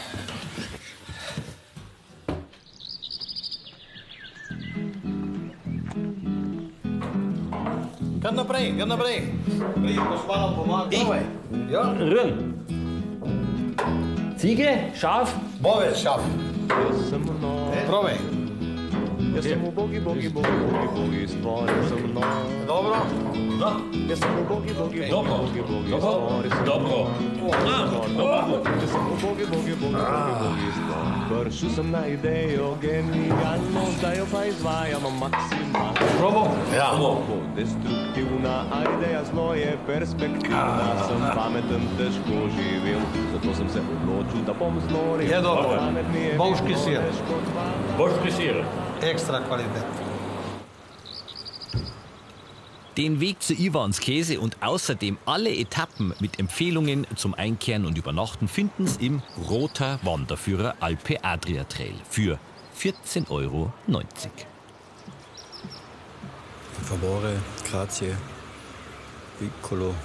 Kar 8.21 8.31
naprej, 8.31 8.77
kar 8.77 8.87
naprej. 8.87 9.33
Prej 9.75 9.99
boš 9.99 10.27
malo 10.27 10.55
pomagal. 10.55 11.25
Ja, 11.69 11.91
Rühren. 11.91 12.53
Ziege, 14.37 14.91
Schaf, 14.95 15.35
Bove 15.59 15.95
šaf. 16.03 16.21
Probaj. 17.87 18.13
Ja 19.35 19.41
sam 19.41 19.63
u 19.67 19.71
bogi, 19.71 19.99
bogi, 19.99 20.29
bogi, 20.29 20.47
bogi, 20.63 20.87
bogi, 20.95 21.27
stvari. 21.27 21.71
Dobro? 22.67 22.95
Da. 23.59 23.71
Ja 24.09 24.15
sam 24.15 24.29
u 24.41 24.53
bogi, 24.53 24.73
bogi, 24.79 24.99
bogi, 25.11 25.61
bogi, 25.61 25.61
bogi, 25.69 25.99
stvari. 25.99 26.49
Dobro. 26.65 27.07
Dobro. 27.39 28.05
Dobro. 28.17 28.71
Ja 28.81 28.87
sam 28.87 29.07
u 29.07 29.15
bogi, 29.27 29.45
bogi, 29.51 29.75
bogi, 29.81 29.93
bogi, 29.93 30.33
bogi, 30.41 30.71
stvari. 30.71 30.88
Prišel 31.29 31.69
sem 31.69 31.91
na 31.91 32.07
idejo 32.09 32.73
genialno, 32.81 33.85
zdaj 33.99 34.17
jo 34.17 34.25
pa 34.31 34.45
izvajamo 34.45 35.09
maksimalno. 35.09 35.93
Probo? 36.17 36.47
Ja. 36.73 36.89
Destruktivna 37.55 38.65
ideja 38.97 39.21
zlo 39.31 39.53
je 39.53 39.77
perspektivna, 39.87 41.05
sem 41.07 41.21
pameten, 41.35 41.85
težko 41.97 42.49
živim, 42.57 43.01
zato 43.33 43.55
sem 43.55 43.69
se 43.69 43.79
odločil, 43.79 44.41
da 44.45 44.53
bom 44.53 44.81
znoril. 44.89 45.29
Je 45.31 45.41
dobro. 45.41 45.77
Vedno 45.93 46.55
sir. 46.83 47.01
Boški 47.97 48.31
sir. 48.31 48.63
Ekstra 49.01 49.41
kvalitet. 49.47 50.08
Den 52.99 53.21
Weg 53.21 53.41
zu 53.41 53.53
Iwans 53.53 54.01
Käse 54.01 54.41
und 54.41 54.61
außerdem 54.61 55.17
alle 55.25 55.55
Etappen 55.55 56.13
mit 56.19 56.37
Empfehlungen 56.37 57.07
zum 57.15 57.33
Einkehren 57.33 57.85
und 57.85 57.97
Übernachten 57.97 58.49
finden 58.49 58.87
Sie 58.87 59.05
im 59.05 59.21
Roter 59.49 60.01
Wanderführer 60.03 60.75
Alpe 60.81 61.23
Adria 61.23 61.63
Trail 61.63 61.93
für 62.09 62.37
14,90 62.77 63.29
Euro. 63.29 63.71
Favore, 66.83 67.37
Grazie, 67.71 68.17
Piccolo, 69.39 69.95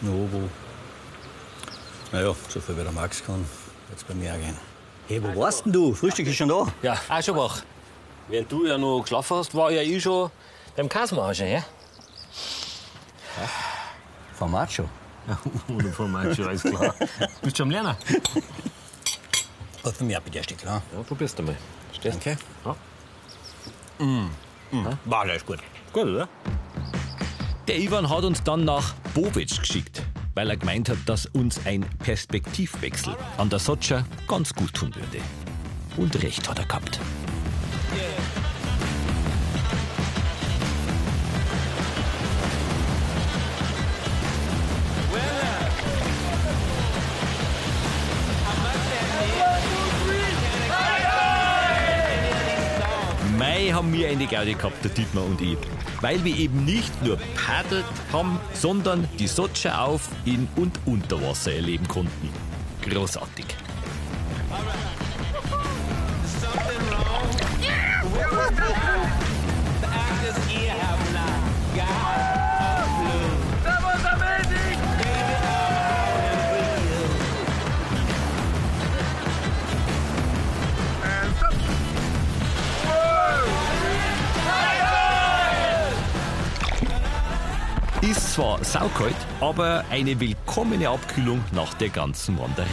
Novo. 0.00 0.48
Naja, 2.12 2.32
so 2.48 2.60
viel 2.60 2.78
wie 2.78 2.84
der 2.84 2.92
Max 2.92 3.24
kann, 3.24 3.44
wird's 3.88 4.04
bei 4.04 4.14
mir 4.14 4.32
auch 4.32 4.36
gehen. 4.36 4.56
Hey, 5.08 5.20
wo 5.20 5.40
warst 5.40 5.64
denn 5.64 5.72
du? 5.72 5.94
Frühstück 5.94 6.28
ist 6.28 6.36
schon 6.36 6.48
da. 6.48 6.72
Ja, 6.80 6.96
auch 7.08 7.22
schon 7.24 7.36
wach. 7.36 7.64
Während 8.28 8.52
du 8.52 8.66
ja 8.66 8.78
noch 8.78 9.00
geschlafen 9.00 9.36
hast, 9.36 9.52
war 9.52 9.72
ja 9.72 9.82
ich 9.82 10.00
schon 10.00 10.30
beim 10.76 10.88
Käsemagen, 10.88 11.50
ja? 11.50 11.64
Vom 14.34 14.50
Macho. 14.50 14.88
Ohne 15.68 15.92
Formaggio, 15.92 16.46
alles 16.46 16.62
klar. 16.62 16.94
Bist 17.42 17.56
schon 17.56 17.66
am 17.66 17.70
Lernen? 17.70 17.96
Und 19.82 19.96
für 19.96 20.04
mich 20.04 20.18
bitte 20.20 20.38
ein 20.38 20.44
Stück, 20.44 20.58
klar. 20.58 20.82
Ja, 20.94 21.02
probierst 21.02 21.38
du 21.38 21.42
mal. 21.42 21.56
Stehst 21.92 22.26
Danke. 22.26 22.38
Ja. 22.64 24.04
Mm. 24.04 24.30
War 25.04 25.24
gleich 25.24 25.44
gut. 25.44 25.58
Gut, 25.92 26.04
oder? 26.04 26.28
Der 27.68 27.78
Ivan 27.78 28.08
hat 28.08 28.24
uns 28.24 28.42
dann 28.42 28.64
nach 28.64 28.94
Bovic 29.14 29.60
geschickt, 29.60 30.02
weil 30.34 30.50
er 30.50 30.56
gemeint 30.56 30.88
hat, 30.88 30.98
dass 31.06 31.26
uns 31.26 31.60
ein 31.66 31.82
Perspektivwechsel 31.98 33.14
an 33.36 33.50
der 33.50 33.58
Sotscha 33.58 34.04
ganz 34.26 34.54
gut 34.54 34.74
tun 34.74 34.94
würde. 34.94 35.22
Und 35.96 36.22
recht 36.22 36.48
hat 36.48 36.58
er 36.58 36.66
gehabt. 36.66 37.00
Mai 37.90 38.39
haben 53.80 53.94
wir 53.94 54.10
eine 54.10 54.26
Gaudi 54.26 54.52
gehabt, 54.52 54.84
der 54.84 54.90
Dietmar 54.90 55.24
und 55.24 55.40
ich. 55.40 55.56
Weil 56.02 56.22
wir 56.22 56.36
eben 56.36 56.66
nicht 56.66 57.02
nur 57.02 57.16
paddelt 57.34 57.86
haben, 58.12 58.38
sondern 58.52 59.08
die 59.18 59.26
Sotscha 59.26 59.86
auf, 59.86 60.06
in 60.26 60.46
und 60.56 60.78
unter 60.84 61.18
Wasser 61.22 61.54
erleben 61.54 61.88
konnten. 61.88 62.28
Großartig. 62.82 63.46
Zwar 88.40 88.64
saukalt, 88.64 89.16
aber 89.42 89.84
eine 89.90 90.18
willkommene 90.18 90.88
Abkühlung 90.88 91.44
nach 91.52 91.74
der 91.74 91.90
ganzen 91.90 92.38
Wanderei. 92.38 92.66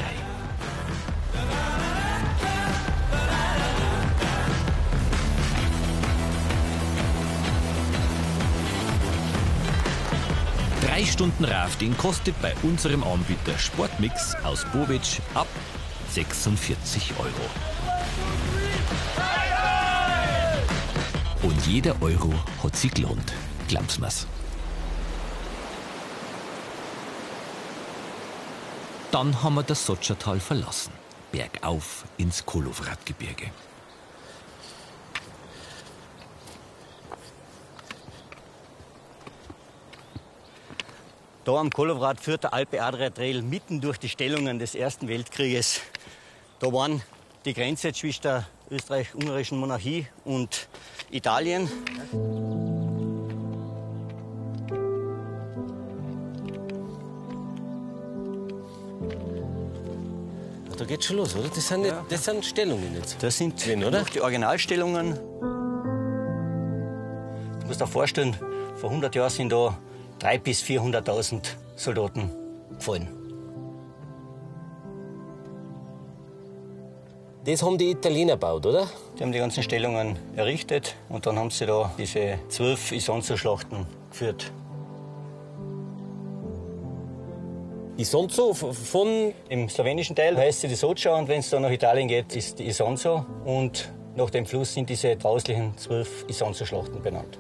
Drei 10.80 11.04
Stunden 11.04 11.44
Rafting 11.44 11.98
kostet 11.98 12.42
bei 12.42 12.54
unserem 12.64 13.04
Anbieter 13.04 13.58
Sportmix 13.58 14.36
aus 14.46 14.64
Bovic 14.72 15.20
ab 15.34 15.48
46 16.12 17.12
Euro. 17.20 17.28
Und 21.44 21.68
jeder 21.68 22.02
Euro 22.02 22.34
hat 22.64 22.78
sich 22.78 22.94
gelohnt. 22.94 23.34
Glaub's 23.68 24.00
mir's. 24.00 24.28
Dann 29.12 29.42
haben 29.42 29.56
wir 29.56 29.64
das 29.64 29.86
Sotschertal 29.86 30.40
verlassen. 30.40 30.92
Bergauf 31.32 32.06
ins 32.18 32.46
Kolovratgebirge. 32.46 33.52
Da 41.46 41.54
am 41.54 41.70
Kolowrat 41.70 42.20
führt 42.20 42.44
der 42.44 42.54
Alpe-Adria-Trail 42.54 43.42
mitten 43.42 43.80
durch 43.80 43.98
die 43.98 44.10
Stellungen 44.10 44.60
des 44.60 44.76
Ersten 44.76 45.08
Weltkrieges. 45.08 45.80
Da 46.60 46.74
waren 46.74 47.02
die 47.46 47.54
Grenze 47.54 47.94
zwischen 47.94 48.24
der 48.24 48.48
österreich-ungarischen 48.70 49.58
Monarchie 49.58 50.08
und 50.26 50.68
Italien. 51.10 51.70
Geht's 60.88 61.06
schon 61.06 61.18
los, 61.18 61.36
oder? 61.36 61.50
Das 61.50 61.68
sind, 61.68 61.82
nicht, 61.82 61.96
das 62.10 62.24
sind 62.26 62.46
Stellungen 62.46 62.96
jetzt. 62.96 63.22
Das 63.22 63.38
sind 63.38 63.64
Drin, 63.64 63.84
oder? 63.84 64.04
die 64.04 64.22
Originalstellungen. 64.22 65.14
Du 67.60 67.68
musst 67.68 67.82
dir 67.82 67.88
vorstellen, 67.88 68.36
vor 68.76 68.90
100 68.90 69.14
Jahren 69.14 69.30
sind 69.30 69.52
da 69.52 69.78
300.000 70.22 70.40
bis 70.40 70.64
400.000 70.64 71.42
Soldaten 71.76 72.32
gefallen. 72.76 73.08
Das 77.46 77.64
haben 77.64 77.78
die 77.78 77.92
Italiener 77.92 78.34
gebaut, 78.34 78.66
oder? 78.66 78.90
Die 79.18 79.24
haben 79.24 79.32
die 79.32 79.40
ganzen 79.40 79.64
Stellungen 79.64 80.18
errichtet 80.36 80.96
und 81.08 81.26
dann 81.26 81.40
haben 81.40 81.50
sie 81.50 81.66
da 81.66 81.94
diese 81.98 82.40
zwölf 82.50 82.92
Isonzo-Schlachten 82.92 83.86
geführt. 84.10 84.52
Isonzo 87.98 88.54
von. 88.54 89.34
Im 89.50 89.70
slowenischen 89.70 90.16
Teil 90.16 90.38
heißt 90.38 90.62
sie 90.62 90.68
die 90.68 90.76
Socha 90.76 91.18
und 91.18 91.28
wenn 91.28 91.40
es 91.40 91.50
dann 91.50 91.64
nach 91.64 91.72
Italien 91.72 92.08
geht, 92.08 92.36
ist 92.36 92.60
die 92.60 92.68
Isonzo. 92.68 93.26
Und 93.44 93.92
nach 94.16 94.30
dem 94.30 94.46
Fluss 94.46 94.76
sind 94.76 94.88
diese 94.88 95.16
grauslichen 95.16 95.76
zwölf 95.78 96.24
Isonzo-Schlachten 96.28 97.02
benannt. 97.02 97.40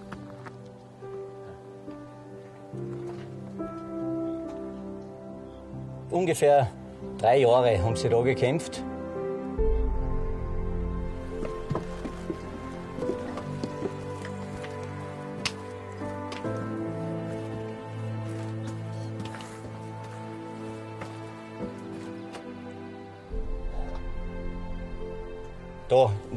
Ungefähr 6.09 6.71
drei 7.19 7.39
Jahre 7.39 7.79
haben 7.83 7.95
sie 7.95 8.09
da 8.09 8.19
gekämpft. 8.21 8.83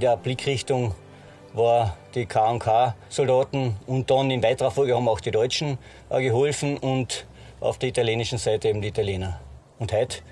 In 0.00 0.06
der 0.06 0.16
Blickrichtung 0.16 0.94
war 1.52 1.94
die 2.14 2.24
K&K-Soldaten 2.24 3.76
und 3.86 4.10
dann 4.10 4.30
in 4.30 4.42
weiterer 4.42 4.70
Folge 4.70 4.94
haben 4.96 5.06
auch 5.06 5.20
die 5.20 5.30
Deutschen 5.30 5.76
äh, 6.08 6.22
geholfen 6.22 6.78
und 6.78 7.26
auf 7.60 7.76
der 7.76 7.90
italienischen 7.90 8.38
Seite 8.38 8.70
eben 8.70 8.80
die 8.80 8.88
Italiener. 8.88 9.38
Und 9.78 9.92
heute, 9.92 10.22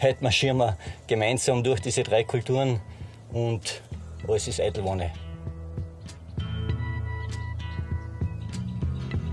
heute 0.00 0.24
marschieren 0.24 0.56
wir 0.56 0.76
gemeinsam 1.06 1.62
durch 1.62 1.78
diese 1.78 2.02
drei 2.02 2.24
Kulturen 2.24 2.80
und 3.32 3.80
alles 4.26 4.48
ist 4.48 4.60
Eitelwanne. 4.60 5.12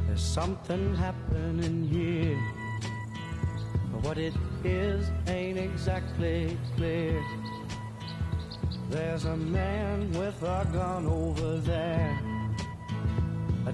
There's 0.05 0.21
something 0.21 0.95
happening 0.95 1.89
here. 1.91 2.37
But 3.91 4.05
what 4.05 4.17
it 4.19 4.35
is 4.63 5.09
ain't 5.25 5.57
exactly 5.57 6.55
clear. 6.77 7.19
There's 8.89 9.25
a 9.25 9.37
man 9.37 10.11
with 10.13 10.41
a 10.41 10.65
gun 10.73 11.05
over 11.05 11.57
there. 11.59 12.19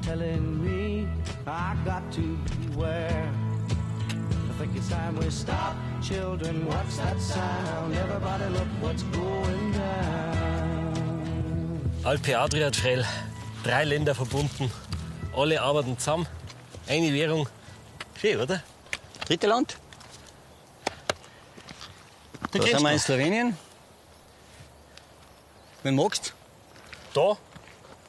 Telling 0.02 0.64
me 0.64 1.08
I 1.48 1.76
got 1.86 2.04
to 2.12 2.38
beware. 2.60 3.32
I 4.50 4.54
think 4.60 4.76
it's 4.76 4.90
time 4.90 5.16
we 5.18 5.30
stop. 5.30 5.76
Children, 6.04 6.66
what's 6.68 6.98
that 6.98 7.20
sound? 7.20 7.96
Everybody 7.96 8.46
look 8.50 8.68
what's 8.82 9.04
going 9.04 9.72
down. 9.72 10.96
Alpe 12.04 12.36
Adria 12.36 12.70
Trail. 12.72 13.06
Drei 13.64 13.86
Länder 13.86 14.14
verbunden. 14.14 14.70
Alle 15.34 15.62
arbeiten 15.62 15.98
zusammen. 15.98 16.28
Eine 16.88 17.14
Währung. 17.14 17.48
Schön, 18.20 18.40
oder? 18.42 18.62
Dritte 19.26 19.48
Land? 19.48 19.78
Da 22.52 22.62
sind 22.62 22.82
wir 22.84 22.92
in 22.92 23.00
Slowenien. 23.00 23.58
Wenn 25.86 25.96
du 25.98 26.02
magst. 26.04 26.34
Da? 27.14 27.38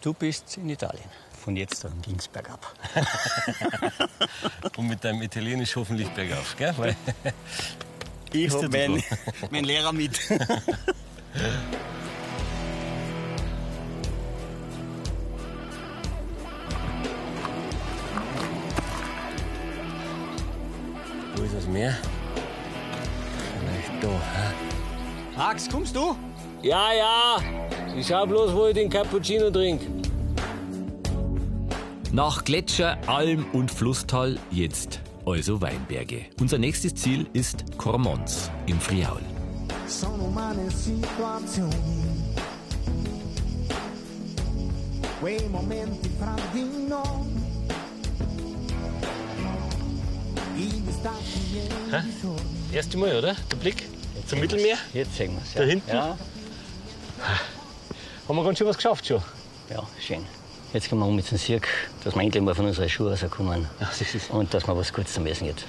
Du 0.00 0.14
bist 0.14 0.56
in 0.56 0.70
Italien. 0.70 1.10
Von 1.44 1.56
jetzt 1.56 1.84
an 1.84 1.92
ging's 2.00 2.26
bergab. 2.26 2.74
Und 4.78 4.88
mit 4.88 5.04
deinem 5.04 5.20
Italienisch 5.20 5.76
hoffentlich 5.76 6.08
bergauf, 6.08 6.56
gell? 6.56 6.72
Weil 6.78 6.96
Ich 8.32 8.46
Ist 8.46 8.54
hab 8.54 8.70
der 8.70 8.88
meinen 8.88 9.04
mein 9.50 9.64
Lehrer 9.64 9.92
mit. 9.92 10.18
Wo 21.34 21.42
ist 21.42 21.54
das 21.54 21.66
Meer? 21.66 21.94
Vielleicht 23.60 24.02
da. 24.02 24.08
hä? 24.08 24.54
Max, 25.36 25.68
kommst 25.68 25.94
du? 25.94 26.16
Ja, 26.62 26.92
ja. 26.92 27.36
Ich 27.96 28.06
schau 28.06 28.26
bloß, 28.26 28.52
wo 28.54 28.66
ich 28.66 28.74
den 28.74 28.90
Cappuccino 28.90 29.50
trinke. 29.50 29.86
Nach 32.12 32.44
Gletscher, 32.44 32.98
Alm 33.06 33.46
und 33.52 33.70
Flusstal 33.70 34.38
jetzt 34.50 35.00
also 35.26 35.60
Weinberge. 35.60 36.26
Unser 36.40 36.58
nächstes 36.58 36.94
Ziel 36.94 37.26
ist 37.32 37.64
Kormons 37.78 38.50
im 38.66 38.80
Friaul. 38.80 39.20
Sono 39.86 40.24
umane 40.24 40.70
situazioni, 40.70 41.74
quei 45.20 45.38
momenti 45.48 46.10
fra 46.18 46.34
di 46.52 46.64
noi, 46.88 47.36
giorni. 52.20 52.40
Erste 52.72 52.98
Mal, 52.98 53.16
oder? 53.16 53.36
Der 53.50 53.56
Blick 53.56 53.84
zum 54.26 54.40
Mittelmeer. 54.40 54.78
Jetzt 54.92 55.16
sehen 55.16 55.34
wir's. 55.36 55.54
Da 55.54 55.62
hinten? 55.62 55.88
Ja, 55.88 56.18
Haben 58.28 58.36
wir 58.36 58.44
ganz 58.44 58.58
schön 58.58 58.66
was 58.66 58.76
geschafft 58.76 59.06
schon. 59.06 59.22
ja, 59.70 59.82
schön. 60.00 60.24
Jetzt 60.72 60.88
gehen 60.90 60.98
wir 60.98 61.06
um 61.06 61.14
mit 61.16 61.30
dem 61.30 61.38
Sirk, 61.38 61.68
dass 62.04 62.14
wir 62.14 62.22
endlich 62.22 62.42
mal 62.42 62.54
von 62.54 62.66
unseren 62.66 62.88
Schuhen 62.88 63.08
rauskommen. 63.14 63.68
Ja, 63.80 63.86
das 63.86 64.00
ist- 64.14 64.30
Und 64.30 64.52
dass 64.52 64.66
wir 64.66 64.76
was 64.76 64.92
Gutes 64.92 65.14
zum 65.14 65.24
Essen 65.26 65.46
gibt. 65.46 65.64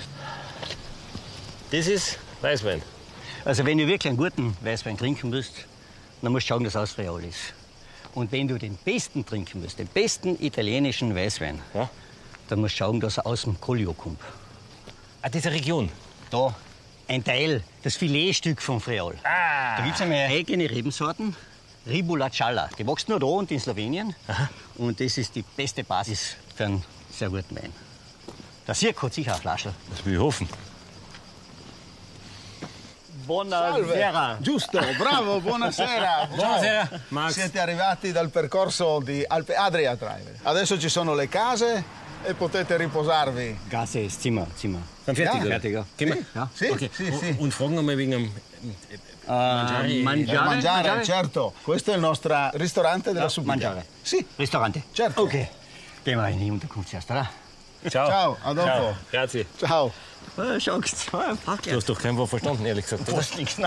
Das 1.71 1.87
ist 1.87 2.17
Weißwein. 2.41 2.81
Also 3.45 3.63
wenn 3.65 3.77
du 3.77 3.87
wirklich 3.87 4.09
einen 4.09 4.17
guten 4.17 4.57
Weißwein 4.61 4.97
trinken 4.97 5.31
willst, 5.31 5.53
dann 6.21 6.31
musst 6.31 6.45
du 6.45 6.53
schauen, 6.53 6.63
dass 6.63 6.73
es 6.73 6.77
aus 6.93 6.97
Real 6.97 7.23
ist. 7.23 7.53
Und 8.15 8.31
wenn 8.31 8.47
du 8.47 8.57
den 8.57 8.75
besten 8.83 9.25
trinken 9.25 9.61
willst, 9.61 9.77
den 9.77 9.87
besten 9.87 10.41
italienischen 10.43 11.15
Weißwein, 11.15 11.61
Ja. 11.73 11.89
dann 12.49 12.59
musst 12.59 12.73
du 12.75 12.77
schauen, 12.79 12.99
dass 12.99 13.17
er 13.17 13.27
aus 13.27 13.43
dem 13.43 13.59
Collio 13.61 13.93
kommt. 13.93 14.19
Ah, 15.21 15.29
diese 15.29 15.51
Region. 15.51 15.89
Da 16.31 16.55
ein 17.07 17.23
Teil, 17.23 17.63
das 17.83 17.95
Filetstück 17.95 18.61
vom 18.61 18.81
Friaul. 18.81 19.15
Ah. 19.23 19.77
Da 19.77 19.83
gibt 19.83 19.95
es 19.95 20.01
einmal 20.01 20.25
eigene 20.27 20.69
Rebensorten. 20.69 21.35
Ribula 21.87 22.29
Gialla. 22.29 22.69
Die 22.77 22.85
wächst 22.85 23.07
nur 23.09 23.19
da 23.19 23.25
und 23.25 23.51
in 23.51 23.59
Slowenien. 23.59 24.15
Und 24.75 24.99
das 24.99 25.17
ist 25.17 25.35
die 25.35 25.43
beste 25.43 25.83
Basis 25.83 26.35
für 26.55 26.65
einen 26.65 26.83
sehr 27.11 27.29
guten 27.29 27.55
Wein. 27.55 27.73
Der 28.67 28.75
Sirk 28.75 29.01
hat 29.01 29.13
sicher 29.13 29.31
eine 29.31 29.41
Flasche. 29.41 29.73
Das 29.89 30.05
will 30.05 30.13
ich 30.13 30.19
hoffen. 30.19 30.47
Buonasera. 33.25 34.37
Giusto, 34.41 34.79
bravo, 34.97 35.41
buonasera. 35.41 36.27
Buonasera. 36.35 36.89
Max. 37.09 37.33
Siete 37.33 37.59
arrivati 37.59 38.13
dal 38.13 38.29
percorso 38.29 39.01
di 39.01 39.23
Alpe 39.27 39.55
Adria 39.55 39.95
Drive. 39.95 40.39
Adesso 40.43 40.79
ci 40.79 40.87
sono 40.87 41.13
le 41.13 41.27
case 41.27 41.83
e 42.27 42.33
potete 42.33 42.77
riposarvi. 42.77 43.57
Gasse 43.69 43.99
ist 43.99 44.21
Zimmer, 44.21 44.47
Zimmer. 44.55 44.81
Dann 45.05 45.15
fertig, 45.15 45.41
Ja. 45.43 45.47
Fertig, 45.47 45.73
ja. 45.73 45.85
Wir? 45.97 46.25
Ja. 46.35 46.49
Sì, 46.53 46.69
Okay. 46.69 46.89
sì, 46.93 47.11
sì. 47.11 47.35
Und 47.39 47.53
fragen 47.53 47.75
wir 47.75 47.81
mal 47.83 47.97
wegen 47.97 48.11
dem. 48.11 48.23
Äh, 48.23 49.29
Mangiare- 49.29 50.03
mangiare, 50.03 50.45
mangiare, 50.45 50.87
mangiare. 50.87 51.03
certo. 51.03 51.53
Questo 51.63 51.91
è 51.91 51.95
il 51.95 51.99
nostro 52.01 52.49
ristorante 52.53 53.11
della 53.13 53.29
subita. 53.29 53.51
Mangiare. 53.53 53.85
Sì. 54.01 54.25
Ristorante. 54.37 54.83
Certo. 54.93 55.21
Okay. 55.23 55.47
Gehen 56.03 56.17
wir 56.19 56.27
in 56.29 56.39
die 56.39 56.49
Unterkunft 56.49 56.93
oder? 57.09 57.29
Ciao. 57.89 58.07
Ciao, 58.09 58.37
a 58.43 58.53
dopo. 58.53 58.65
Ciao. 58.67 58.95
Grazie. 59.11 59.45
Ciao. 59.57 59.85
Oh. 59.85 60.41
Oh, 60.41 60.59
fuck 60.59 61.61
Du 61.63 61.75
hast 61.75 61.87
doch 61.89 61.99
kein 62.01 62.15
Wort 62.17 62.29
verstanden, 62.29 62.65
ehrlich 62.65 62.85
gesagt. 62.85 63.07
Oder? 63.09 63.23
nichts. 63.37 63.57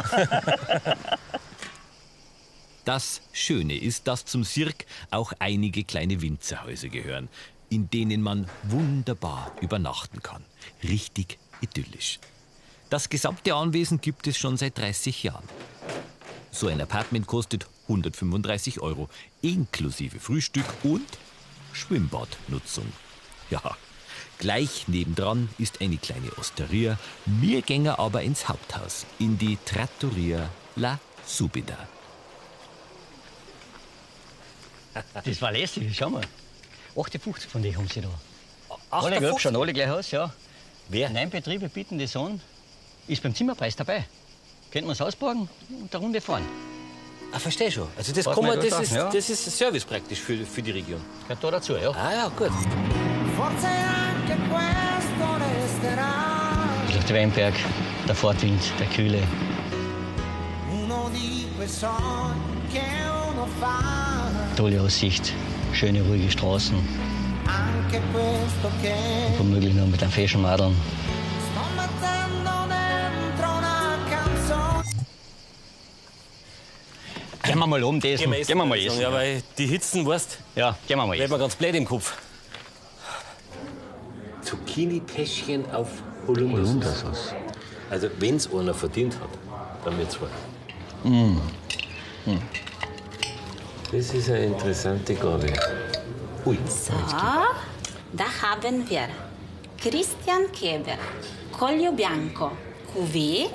Das 2.84 3.20
Schöne 3.32 3.76
ist, 3.78 4.06
dass 4.06 4.24
zum 4.24 4.42
Sirk 4.44 4.84
auch 5.10 5.32
einige 5.38 5.84
kleine 5.84 6.20
Winzerhäuser 6.22 6.88
gehören, 6.88 7.28
in 7.70 7.88
denen 7.88 8.20
man 8.20 8.46
wunderbar 8.64 9.52
übernachten 9.60 10.22
kann. 10.22 10.44
Richtig 10.82 11.38
idyllisch. 11.62 12.18
Das 12.90 13.08
gesamte 13.08 13.54
Anwesen 13.54 14.00
gibt 14.00 14.26
es 14.26 14.36
schon 14.36 14.56
seit 14.56 14.76
30 14.76 15.22
Jahren. 15.22 15.48
So 16.50 16.66
ein 16.66 16.80
Apartment 16.80 17.26
kostet 17.26 17.66
135 17.84 18.80
Euro, 18.80 19.08
inklusive 19.40 20.20
Frühstück 20.20 20.66
und 20.82 21.06
Schwimmbadnutzung. 21.72 22.92
Ja, 23.50 23.76
Gleich 24.40 24.88
nebendran 24.88 25.50
ist 25.58 25.82
eine 25.82 25.98
kleine 25.98 26.32
Osteria. 26.38 26.98
Wir 27.26 27.60
gehen 27.60 27.86
aber 27.86 28.22
ins 28.22 28.48
Haupthaus, 28.48 29.04
in 29.18 29.36
die 29.36 29.58
Trattoria 29.66 30.48
La 30.76 30.98
Subida. 31.26 31.76
Das 35.12 35.42
war 35.42 35.52
lässig, 35.52 35.94
schau 35.94 36.08
mal. 36.08 36.24
58 37.00 37.50
von 37.50 37.62
denen 37.62 37.76
haben 37.76 37.88
sie 37.88 38.00
da. 38.00 38.08
Alle 38.90 39.16
58? 39.16 39.20
Gelb 39.20 39.40
schon, 39.40 39.56
alle 39.56 39.72
gleich 39.72 39.90
aus, 39.90 40.10
ja. 40.10 40.32
Wer? 40.88 41.10
Neun 41.10 41.30
Betriebe 41.30 41.68
bieten 41.68 41.98
das 41.98 42.16
an. 42.16 42.40
Ist 43.06 43.22
beim 43.22 43.34
Zimmerpreis 43.34 43.76
dabei. 43.76 44.04
Könnten 44.70 44.88
wir 44.88 44.92
es 44.92 45.00
ausborgen 45.00 45.48
und 45.68 45.94
eine 45.94 46.02
Runde 46.02 46.20
fahren. 46.20 46.44
Ah, 47.32 47.38
verstehe 47.38 47.70
schon. 47.70 47.88
Also 47.96 48.12
das, 48.12 48.24
kann 48.24 48.44
man, 48.44 48.60
das, 48.60 48.70
da, 48.70 48.80
ist, 48.80 48.92
ja. 48.92 49.10
das 49.10 49.30
ist 49.30 49.46
ein 49.46 49.50
Service 49.50 49.84
praktisch 49.84 50.20
für, 50.20 50.44
für 50.44 50.62
die 50.62 50.72
Region. 50.72 51.00
Gehört 51.22 51.44
da 51.44 51.50
dazu, 51.52 51.76
ja. 51.76 51.90
Ah 51.90 52.12
ja, 52.12 52.28
gut. 52.28 52.50
Ist 56.98 57.08
der 57.08 57.16
Weinberg, 57.16 57.54
der 58.08 58.14
Fortwind, 58.14 58.60
der 58.78 58.86
Kühle. 58.88 59.22
Tolle 64.56 64.82
Aussicht, 64.82 65.32
schöne, 65.72 66.02
ruhige 66.02 66.30
Straßen. 66.30 66.76
Womöglich 69.38 69.74
noch 69.74 69.86
mit 69.86 70.02
einem 70.02 70.12
feschen. 70.12 70.42
Gehen 77.42 77.58
wir 77.58 77.66
mal 77.66 77.82
oben 77.82 78.00
essen. 78.02 78.30
Gehen 78.30 78.58
wir 78.58 78.64
mal 78.64 78.78
essen. 78.78 79.00
Ja, 79.00 79.12
weil 79.12 79.42
die 79.58 79.66
Hitzen, 79.66 80.06
weißt 80.06 80.38
Ja, 80.54 80.76
gehen 80.86 80.98
wir 80.98 81.06
mal 81.06 81.12
wird 81.12 81.22
essen. 81.22 81.30
man 81.32 81.40
ganz 81.40 81.56
blöd 81.56 81.74
im 81.74 81.84
Kopf. 81.84 82.16
Zucchini-Täschchen 84.42 85.70
auf 85.72 85.88
Holundersauce. 86.26 87.34
Also, 87.90 88.08
wenn 88.18 88.36
es 88.36 88.52
einer 88.52 88.74
verdient 88.74 89.14
hat, 89.20 89.30
dann 89.84 89.98
wir 89.98 90.08
zwei. 90.08 90.26
Mm. 91.04 91.40
Das 93.92 94.14
ist 94.14 94.30
eine 94.30 94.44
interessante 94.44 95.14
Gabe. 95.16 95.52
Ui. 96.46 96.56
So, 96.68 96.92
da 98.12 98.24
haben 98.40 98.88
wir 98.88 99.08
Christian 99.76 100.52
Keber, 100.52 100.96
Coglio 101.50 101.90
Bianco, 101.90 102.52
Cuvée, 102.94 103.48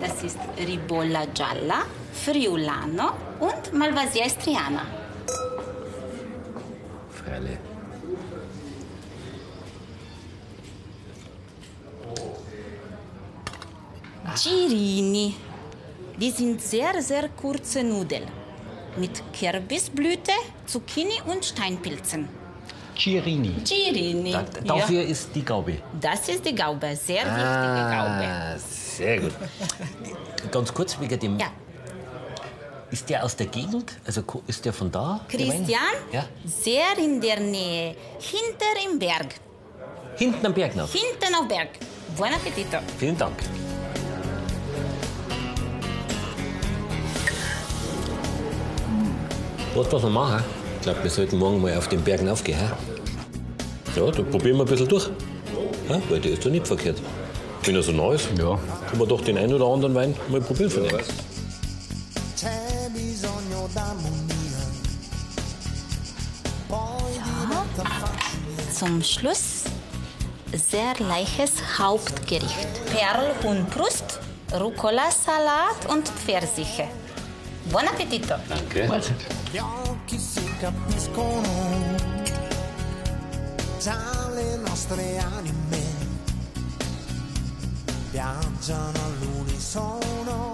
das 0.00 0.22
ist 0.22 0.38
Ribolla 0.66 1.26
Gialla, 1.34 1.82
Friulano 2.10 3.12
und 3.38 3.72
Malvasia 3.74 4.24
Estriana. 4.24 4.86
Freilich. 7.10 7.58
Girini, 14.42 15.34
die 16.16 16.30
sind 16.30 16.62
sehr, 16.62 17.02
sehr 17.02 17.28
kurze 17.28 17.82
Nudeln 17.84 18.39
mit 18.96 19.22
Kürbisblüte, 19.38 20.32
Zucchini 20.66 21.20
und 21.26 21.44
Steinpilzen. 21.44 22.28
Girini. 22.94 23.54
Girini. 23.64 24.32
Da, 24.32 24.42
dafür 24.64 25.02
ja. 25.02 25.08
ist 25.08 25.30
die 25.34 25.44
Gaube. 25.44 25.78
Das 26.00 26.28
ist 26.28 26.44
die 26.44 26.54
Gaube, 26.54 26.94
sehr 26.96 27.24
wichtige 27.24 27.84
Gaube. 27.96 28.26
Ah, 28.28 28.58
sehr 28.58 29.20
gut. 29.20 29.32
Ganz 30.50 30.74
kurz 30.74 31.00
wegen 31.00 31.18
dem. 31.18 31.38
Ja. 31.38 31.46
Ist 32.90 33.08
der 33.08 33.24
aus 33.24 33.36
der 33.36 33.46
Gegend? 33.46 33.92
Also 34.04 34.22
ist 34.46 34.64
der 34.64 34.72
von 34.72 34.90
da? 34.90 35.20
Christian, 35.28 35.80
Ja. 36.12 36.26
sehr 36.44 36.98
in 36.98 37.20
der 37.20 37.38
Nähe, 37.40 37.94
hinter 38.18 38.90
im 38.90 38.98
Berg. 38.98 39.34
Hinten 40.16 40.44
am 40.44 40.52
Berg 40.52 40.74
noch. 40.76 40.90
Hinten 40.90 41.34
auf 41.34 41.46
Berg. 41.48 41.68
Buon 42.16 42.34
appetito. 42.34 42.78
Vielen 42.98 43.16
Dank. 43.16 43.36
Was 49.74 49.92
was 49.92 50.02
wir 50.02 50.10
machen? 50.10 50.42
Ich 50.76 50.82
glaube, 50.82 51.02
wir 51.02 51.10
sollten 51.10 51.38
morgen 51.38 51.60
mal 51.60 51.76
auf 51.76 51.88
den 51.88 52.02
Bergen 52.02 52.28
aufgehen. 52.28 52.58
Ja, 53.94 54.10
dann 54.10 54.30
probieren 54.30 54.56
wir 54.56 54.64
ein 54.64 54.68
bisschen 54.68 54.88
durch. 54.88 55.08
Ja, 55.88 56.00
weil 56.08 56.20
der 56.20 56.32
ist 56.32 56.44
doch 56.44 56.50
nicht 56.50 56.66
verkehrt. 56.66 57.00
Wenn 57.64 57.76
er 57.76 57.82
so 57.82 57.92
neu 57.92 58.14
ist, 58.14 58.28
ja. 58.36 58.58
können 58.88 59.00
wir 59.00 59.06
doch 59.06 59.20
den 59.20 59.38
einen 59.38 59.54
oder 59.54 59.66
anderen 59.66 59.94
Wein 59.94 60.14
mal 60.28 60.40
probieren 60.40 60.70
diventa 60.70 60.98
facile. 60.98 61.30
Zum 68.72 69.02
Schluss 69.02 69.64
sehr 70.52 70.94
leichtes 70.98 71.52
Hauptgericht. 71.78 72.68
Perlhuhnbrust, 72.86 74.20
Rucola-Salat 74.52 75.86
und 75.88 76.08
Pfirsiche. 76.08 76.88
Buon 77.70 77.86
appetito. 77.86 78.36
Danke. 78.48 78.88
Gli 79.52 79.58
occhi 79.58 80.18
si 80.18 80.42
capiscono. 80.58 81.48
Già 83.80 84.28
le 84.34 84.56
nostre 84.56 85.18
anime 85.18 85.80
viaggiano 88.10 88.98
all'unisono. 89.04 90.52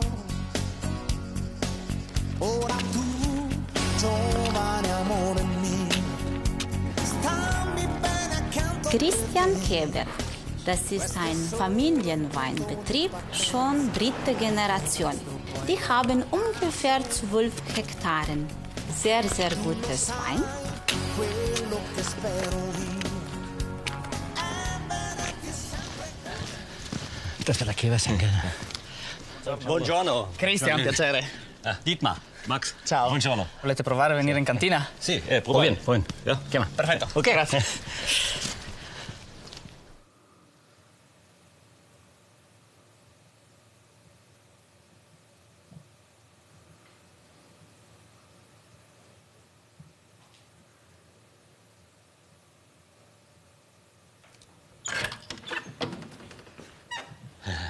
Ora 2.38 2.76
tu, 2.92 3.48
giovane 3.96 4.92
amore 4.92 5.42
mio, 5.42 5.86
stammi 7.02 7.86
bene 7.98 8.34
accanto. 8.34 8.88
Christian 8.90 9.58
Keber. 9.66 10.06
Das 10.64 10.90
ist 10.90 11.16
ein 11.16 11.36
Familienweinbetrieb, 11.36 13.12
schon 13.30 13.90
dritte 13.92 14.34
Generation. 14.34 15.14
Die 15.68 15.78
haben 15.88 16.22
ungefähr 16.30 17.00
12 17.02 17.52
Hektaren. 17.74 18.46
Sehr, 18.94 19.22
sehr 19.24 19.50
gutes 19.56 20.10
Wein. 20.10 20.42
Das 27.44 27.60
wird 27.60 27.82
der 27.82 28.16
gell? 28.16 28.30
Buongiorno. 29.64 30.28
Cristian, 30.38 30.82
piacere. 30.82 31.24
Dietmar. 31.84 32.16
Max. 32.46 32.74
Ciao. 32.84 33.08
Buongiorno. 33.08 33.46
Volete 33.60 33.82
provare 33.82 34.12
a 34.12 34.16
venire 34.16 34.38
in 34.38 34.44
cantina? 34.44 34.86
Sì, 34.98 35.20
eh, 35.26 35.40
proviamo. 35.40 35.76
Proviamo. 35.76 36.06
Ja? 36.22 36.40
Chiama. 36.48 36.68
Perfetto. 36.72 37.08
Ok. 37.12 37.32
Grazie. 37.32 37.64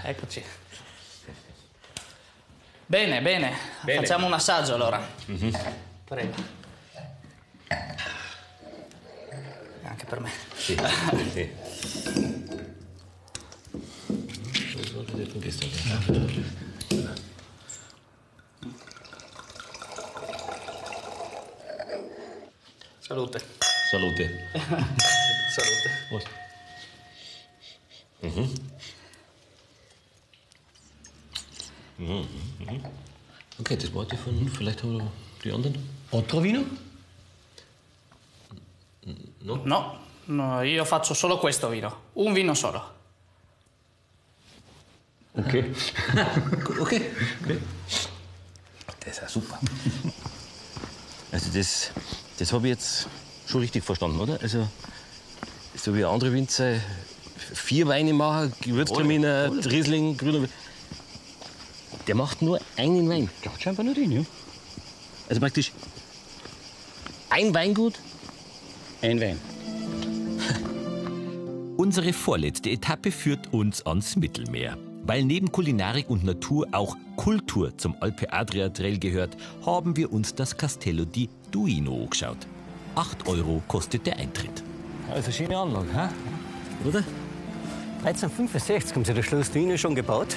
Eccoci. 0.08 0.40
Bene, 2.86 3.20
bene, 3.20 3.52
Bene. 3.80 3.98
Facciamo 3.98 4.26
un 4.26 4.34
assaggio 4.34 4.74
allora. 4.74 5.04
Prego. 6.04 6.34
Anche 9.82 10.04
per 10.04 10.20
me. 10.20 10.30
Sì, 10.54 10.80
sì. 11.32 11.50
Salute. 23.00 23.40
Salute. 23.90 24.50
Salute. 25.50 26.45
Wir 34.92 35.10
die 35.44 35.52
anderen. 35.52 35.76
Otro 36.10 36.42
vino? 36.42 36.64
No, 39.42 39.98
no, 40.26 40.62
io 40.62 40.84
faccio 40.84 41.14
solo 41.14 41.38
questo 41.38 41.68
vino. 41.68 41.94
Un 42.14 42.32
vino 42.32 42.54
solo. 42.54 42.94
Okay. 45.34 45.72
okay. 46.80 47.12
okay. 47.42 47.60
Das 49.00 49.14
ist 49.14 49.20
ja 49.20 49.28
super. 49.28 49.58
Also 51.30 51.50
das, 51.52 51.90
das 52.38 52.52
habe 52.52 52.66
ich 52.66 52.74
jetzt 52.74 53.08
schon 53.46 53.60
richtig 53.60 53.84
verstanden, 53.84 54.18
oder? 54.18 54.40
Also 54.40 54.66
so 55.76 55.94
wie 55.94 56.04
andere 56.04 56.32
Winzer 56.32 56.80
vier 57.36 57.86
Weine 57.86 58.12
machen, 58.12 58.52
Gewürztraminer, 58.62 59.52
Riesling, 59.64 60.16
grüner. 60.16 60.48
Der 62.06 62.14
macht 62.14 62.42
nur 62.42 62.60
einen 62.76 63.08
Wein. 63.08 63.28
Der 63.44 63.52
hat 63.52 63.62
scheinbar 63.62 63.84
nur 63.84 63.94
den, 63.94 64.12
ja. 64.12 64.22
Also 65.28 65.40
praktisch 65.40 65.72
ein 67.30 67.52
Weingut, 67.52 67.94
Ein 69.02 69.20
Wein. 69.20 69.36
Unsere 71.76 72.12
vorletzte 72.12 72.70
Etappe 72.70 73.10
führt 73.10 73.52
uns 73.52 73.84
ans 73.84 74.16
Mittelmeer. 74.16 74.76
Weil 75.02 75.24
neben 75.24 75.52
Kulinarik 75.52 76.10
und 76.10 76.24
Natur 76.24 76.66
auch 76.72 76.96
Kultur 77.16 77.76
zum 77.78 77.94
Alpe 78.00 78.32
Adria 78.32 78.68
Trail 78.70 78.98
gehört, 78.98 79.36
haben 79.64 79.96
wir 79.96 80.12
uns 80.12 80.34
das 80.34 80.56
Castello 80.56 81.04
di 81.04 81.28
Duino 81.52 82.02
angeschaut. 82.04 82.38
8 82.96 83.28
Euro 83.28 83.62
kostet 83.68 84.06
der 84.06 84.16
Eintritt. 84.16 84.62
Also 85.12 85.30
schöne 85.30 85.56
Anlage, 85.56 85.86
hä? 85.92 86.08
oder? 86.88 87.04
1365 88.04 88.94
haben 88.94 89.04
sie 89.04 89.14
das 89.14 89.24
Schloss 89.26 89.50
Duino 89.50 89.76
schon 89.76 89.94
gebaut. 89.94 90.36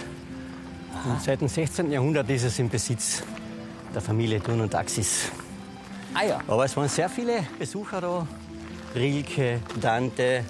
Und 1.05 1.21
seit 1.21 1.41
dem 1.41 1.47
16. 1.47 1.91
Jahrhundert 1.91 2.29
ist 2.29 2.43
es 2.43 2.59
im 2.59 2.69
Besitz 2.69 3.23
der 3.93 4.01
Familie 4.01 4.41
Thun 4.41 4.61
und 4.61 4.75
Axis. 4.75 5.31
Ah 6.13 6.25
ja. 6.25 6.39
Aber 6.47 6.65
es 6.65 6.75
waren 6.75 6.89
sehr 6.89 7.09
viele 7.09 7.45
Besucher 7.57 8.01
da. 8.01 8.27
Rilke, 8.95 9.61
Dante, 9.79 10.43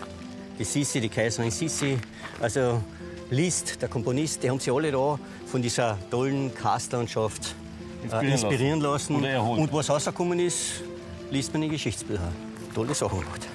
die 0.58 0.63
Sissi, 0.63 1.02
die 1.02 1.10
Kaiserin 1.10 1.52
Sissi. 1.52 1.97
Also 2.39 2.82
Liszt, 3.30 3.82
der 3.82 3.89
Komponist, 3.89 4.41
die 4.41 4.49
haben 4.49 4.60
sich 4.60 4.73
alle 4.73 4.91
da 4.91 5.19
von 5.45 5.62
dieser 5.62 5.97
tollen 6.10 6.54
Karstlandschaft 6.54 7.56
Inspirieren 8.02 8.30
äh, 8.30 8.34
inspirieren 8.34 8.82
lassen. 8.82 9.21
lassen. 9.21 9.60
Und 9.60 9.73
was 9.73 9.89
rausgekommen 9.89 10.39
ist, 10.39 10.82
liest 11.30 11.54
man 11.54 11.63
in 11.63 11.69
Geschichtsbüchern. 11.69 12.34
Tolle 12.73 12.95
Sachen 12.95 13.19
gemacht. 13.19 13.47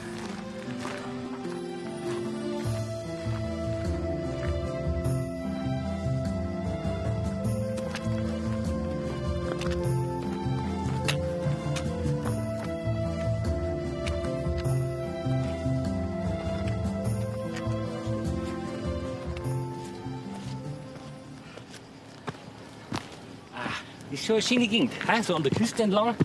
Schon 24.42 24.58
eine 24.58 24.66
schöne 24.66 24.68
Gegend. 24.68 24.92
hä? 25.08 25.22
So 25.22 25.36
an 25.36 25.42
der 25.44 25.52
Küste 25.52 25.82
entlang. 25.84 26.16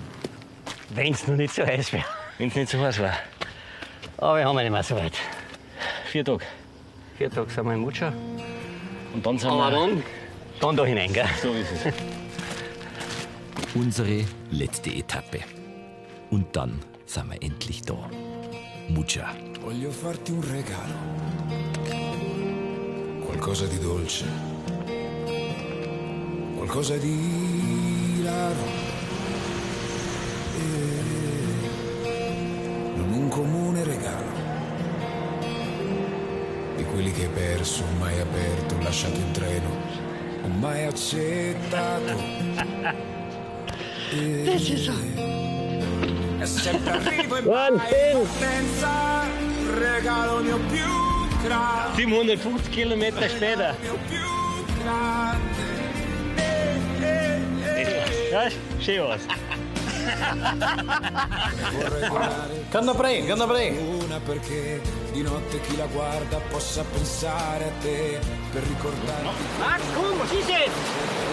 Wenn 0.96 1.14
es 1.14 1.28
noch 1.28 1.36
nicht 1.36 1.54
so 1.54 1.64
heiß 1.66 1.94
wäre. 1.94 2.06
Wenn 2.38 2.48
es 2.50 2.56
nicht 2.56 2.70
so 2.70 2.80
heiß 2.80 3.00
war. 3.00 3.14
Aber 4.18 4.38
wir 4.38 4.46
haben 4.46 4.56
ja 4.58 4.64
nicht 4.64 4.72
mehr 4.72 4.84
so 4.84 4.96
weit. 4.96 5.14
Vier 6.12 6.26
Tage. 6.26 6.44
Vier 7.18 7.30
Tage 7.30 7.50
sind 7.52 7.66
wir 7.66 7.74
in 7.74 7.80
Mutscha. 7.82 8.12
Und 9.14 9.24
dann 9.26 9.38
sind 9.38 9.52
Aber 9.52 9.72
wir. 9.72 9.80
dann, 9.80 10.04
dann 10.60 10.76
da 10.78 10.86
hinein, 10.86 11.14
gell? 11.14 11.26
So 11.42 11.52
ist 11.52 11.68
es. 11.86 11.94
Unsere 13.76 14.26
letzte 14.50 14.90
Etappe. 14.90 15.42
Und 16.32 16.56
dann 16.56 16.80
sind 17.06 17.32
wir 17.32 17.42
endlich 17.44 17.84
da. 17.84 18.10
Mucha. 18.90 19.30
Voglio 19.62 19.92
farti 19.92 20.32
un 20.32 20.42
regalo, 20.42 20.96
qualcosa 23.24 23.66
di 23.68 23.78
dolce, 23.80 24.26
qualcosa 26.56 26.96
di 26.98 27.99
un 33.12 33.28
comune 33.30 33.84
regalo, 33.84 34.32
di 36.76 36.84
quelli 36.86 37.12
che 37.12 37.24
hai 37.24 37.30
perso, 37.30 37.84
mai 38.00 38.20
aperto, 38.20 38.78
lasciato 38.82 39.20
in 39.20 39.32
treno, 39.32 39.70
o 40.44 40.48
mai 40.48 40.86
accettato. 40.86 42.18
E 44.12 44.58
e 46.40 46.46
sempre 46.46 46.92
arrivo 46.92 47.36
e 47.36 47.42
mai 47.42 47.68
partenza, 48.14 49.26
regalo 49.78 50.42
mio 50.42 50.58
più 50.70 50.86
grande. 51.44 51.96
750 51.96 52.70
Kilometer 52.70 53.30
später. 53.30 53.76
Ja, 58.32 58.50
schön 58.80 59.08
was. 59.08 59.22
Canna 59.26 59.38
pre, 59.38 59.49
canna 62.70 62.94
pre. 62.94 63.74
Una 64.04 64.20
perché 64.20 64.82
di 65.12 65.22
notte 65.22 65.60
chi 65.62 65.76
la 65.76 65.86
guarda 65.86 66.38
possa 66.50 66.84
pensare 66.84 67.66
a 67.66 67.72
te 67.82 68.20
per 68.52 68.64
ricordarti. 68.64 69.44
Max, 69.60 69.82
komm, 69.94 70.20
was 70.20 70.32
ist 70.32 70.50
jetzt? 70.50 70.70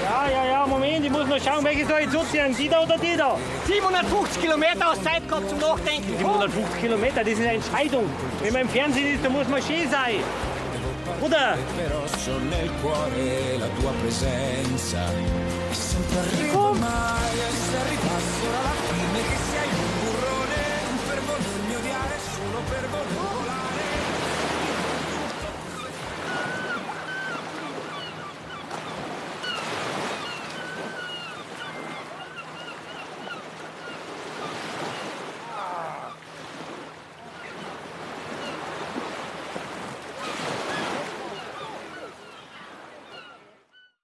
Ja, 0.03 0.29
ja, 0.31 0.45
ja, 0.45 0.67
Moment, 0.67 1.05
ich 1.05 1.11
muss 1.11 1.27
noch 1.27 1.41
schauen, 1.41 1.65
welche 1.65 1.87
soll 1.87 2.01
ich 2.01 2.11
zuziehen? 2.11 2.55
Die 2.57 2.69
da 2.69 2.83
oder 2.83 2.97
die 2.99 3.17
da? 3.17 3.37
750 3.67 4.43
Kilometer 4.43 4.85
hast 4.85 5.05
Zeit 5.05 5.29
gehabt 5.29 5.49
zum 5.49 5.59
Nachdenken. 5.59 6.17
750 6.19 6.81
Kilometer, 6.81 7.21
das 7.25 7.33
ist 7.33 7.41
eine 7.41 7.55
Entscheidung. 7.55 8.05
Wenn 8.43 8.53
man 8.53 8.63
im 8.63 8.69
Fernsehen 8.69 9.15
ist, 9.15 9.25
dann 9.25 9.33
muss 9.33 9.49
man 9.49 9.63
schön 9.63 9.91
sein. 9.91 10.23
Oder? 11.21 11.57
Però 11.77 12.07
so 12.07 12.39
nel 12.39 12.71
cuore 12.83 13.57
la 13.59 13.69
tua 13.79 13.93
presenza. 14.01 15.11
E 15.71 15.75
sempre 15.75 16.19
arrivo 16.19 16.73
mai 16.73 17.39
e 17.39 17.51
se 17.51 17.77
arrivassero 17.77 18.59
alla 18.59 18.86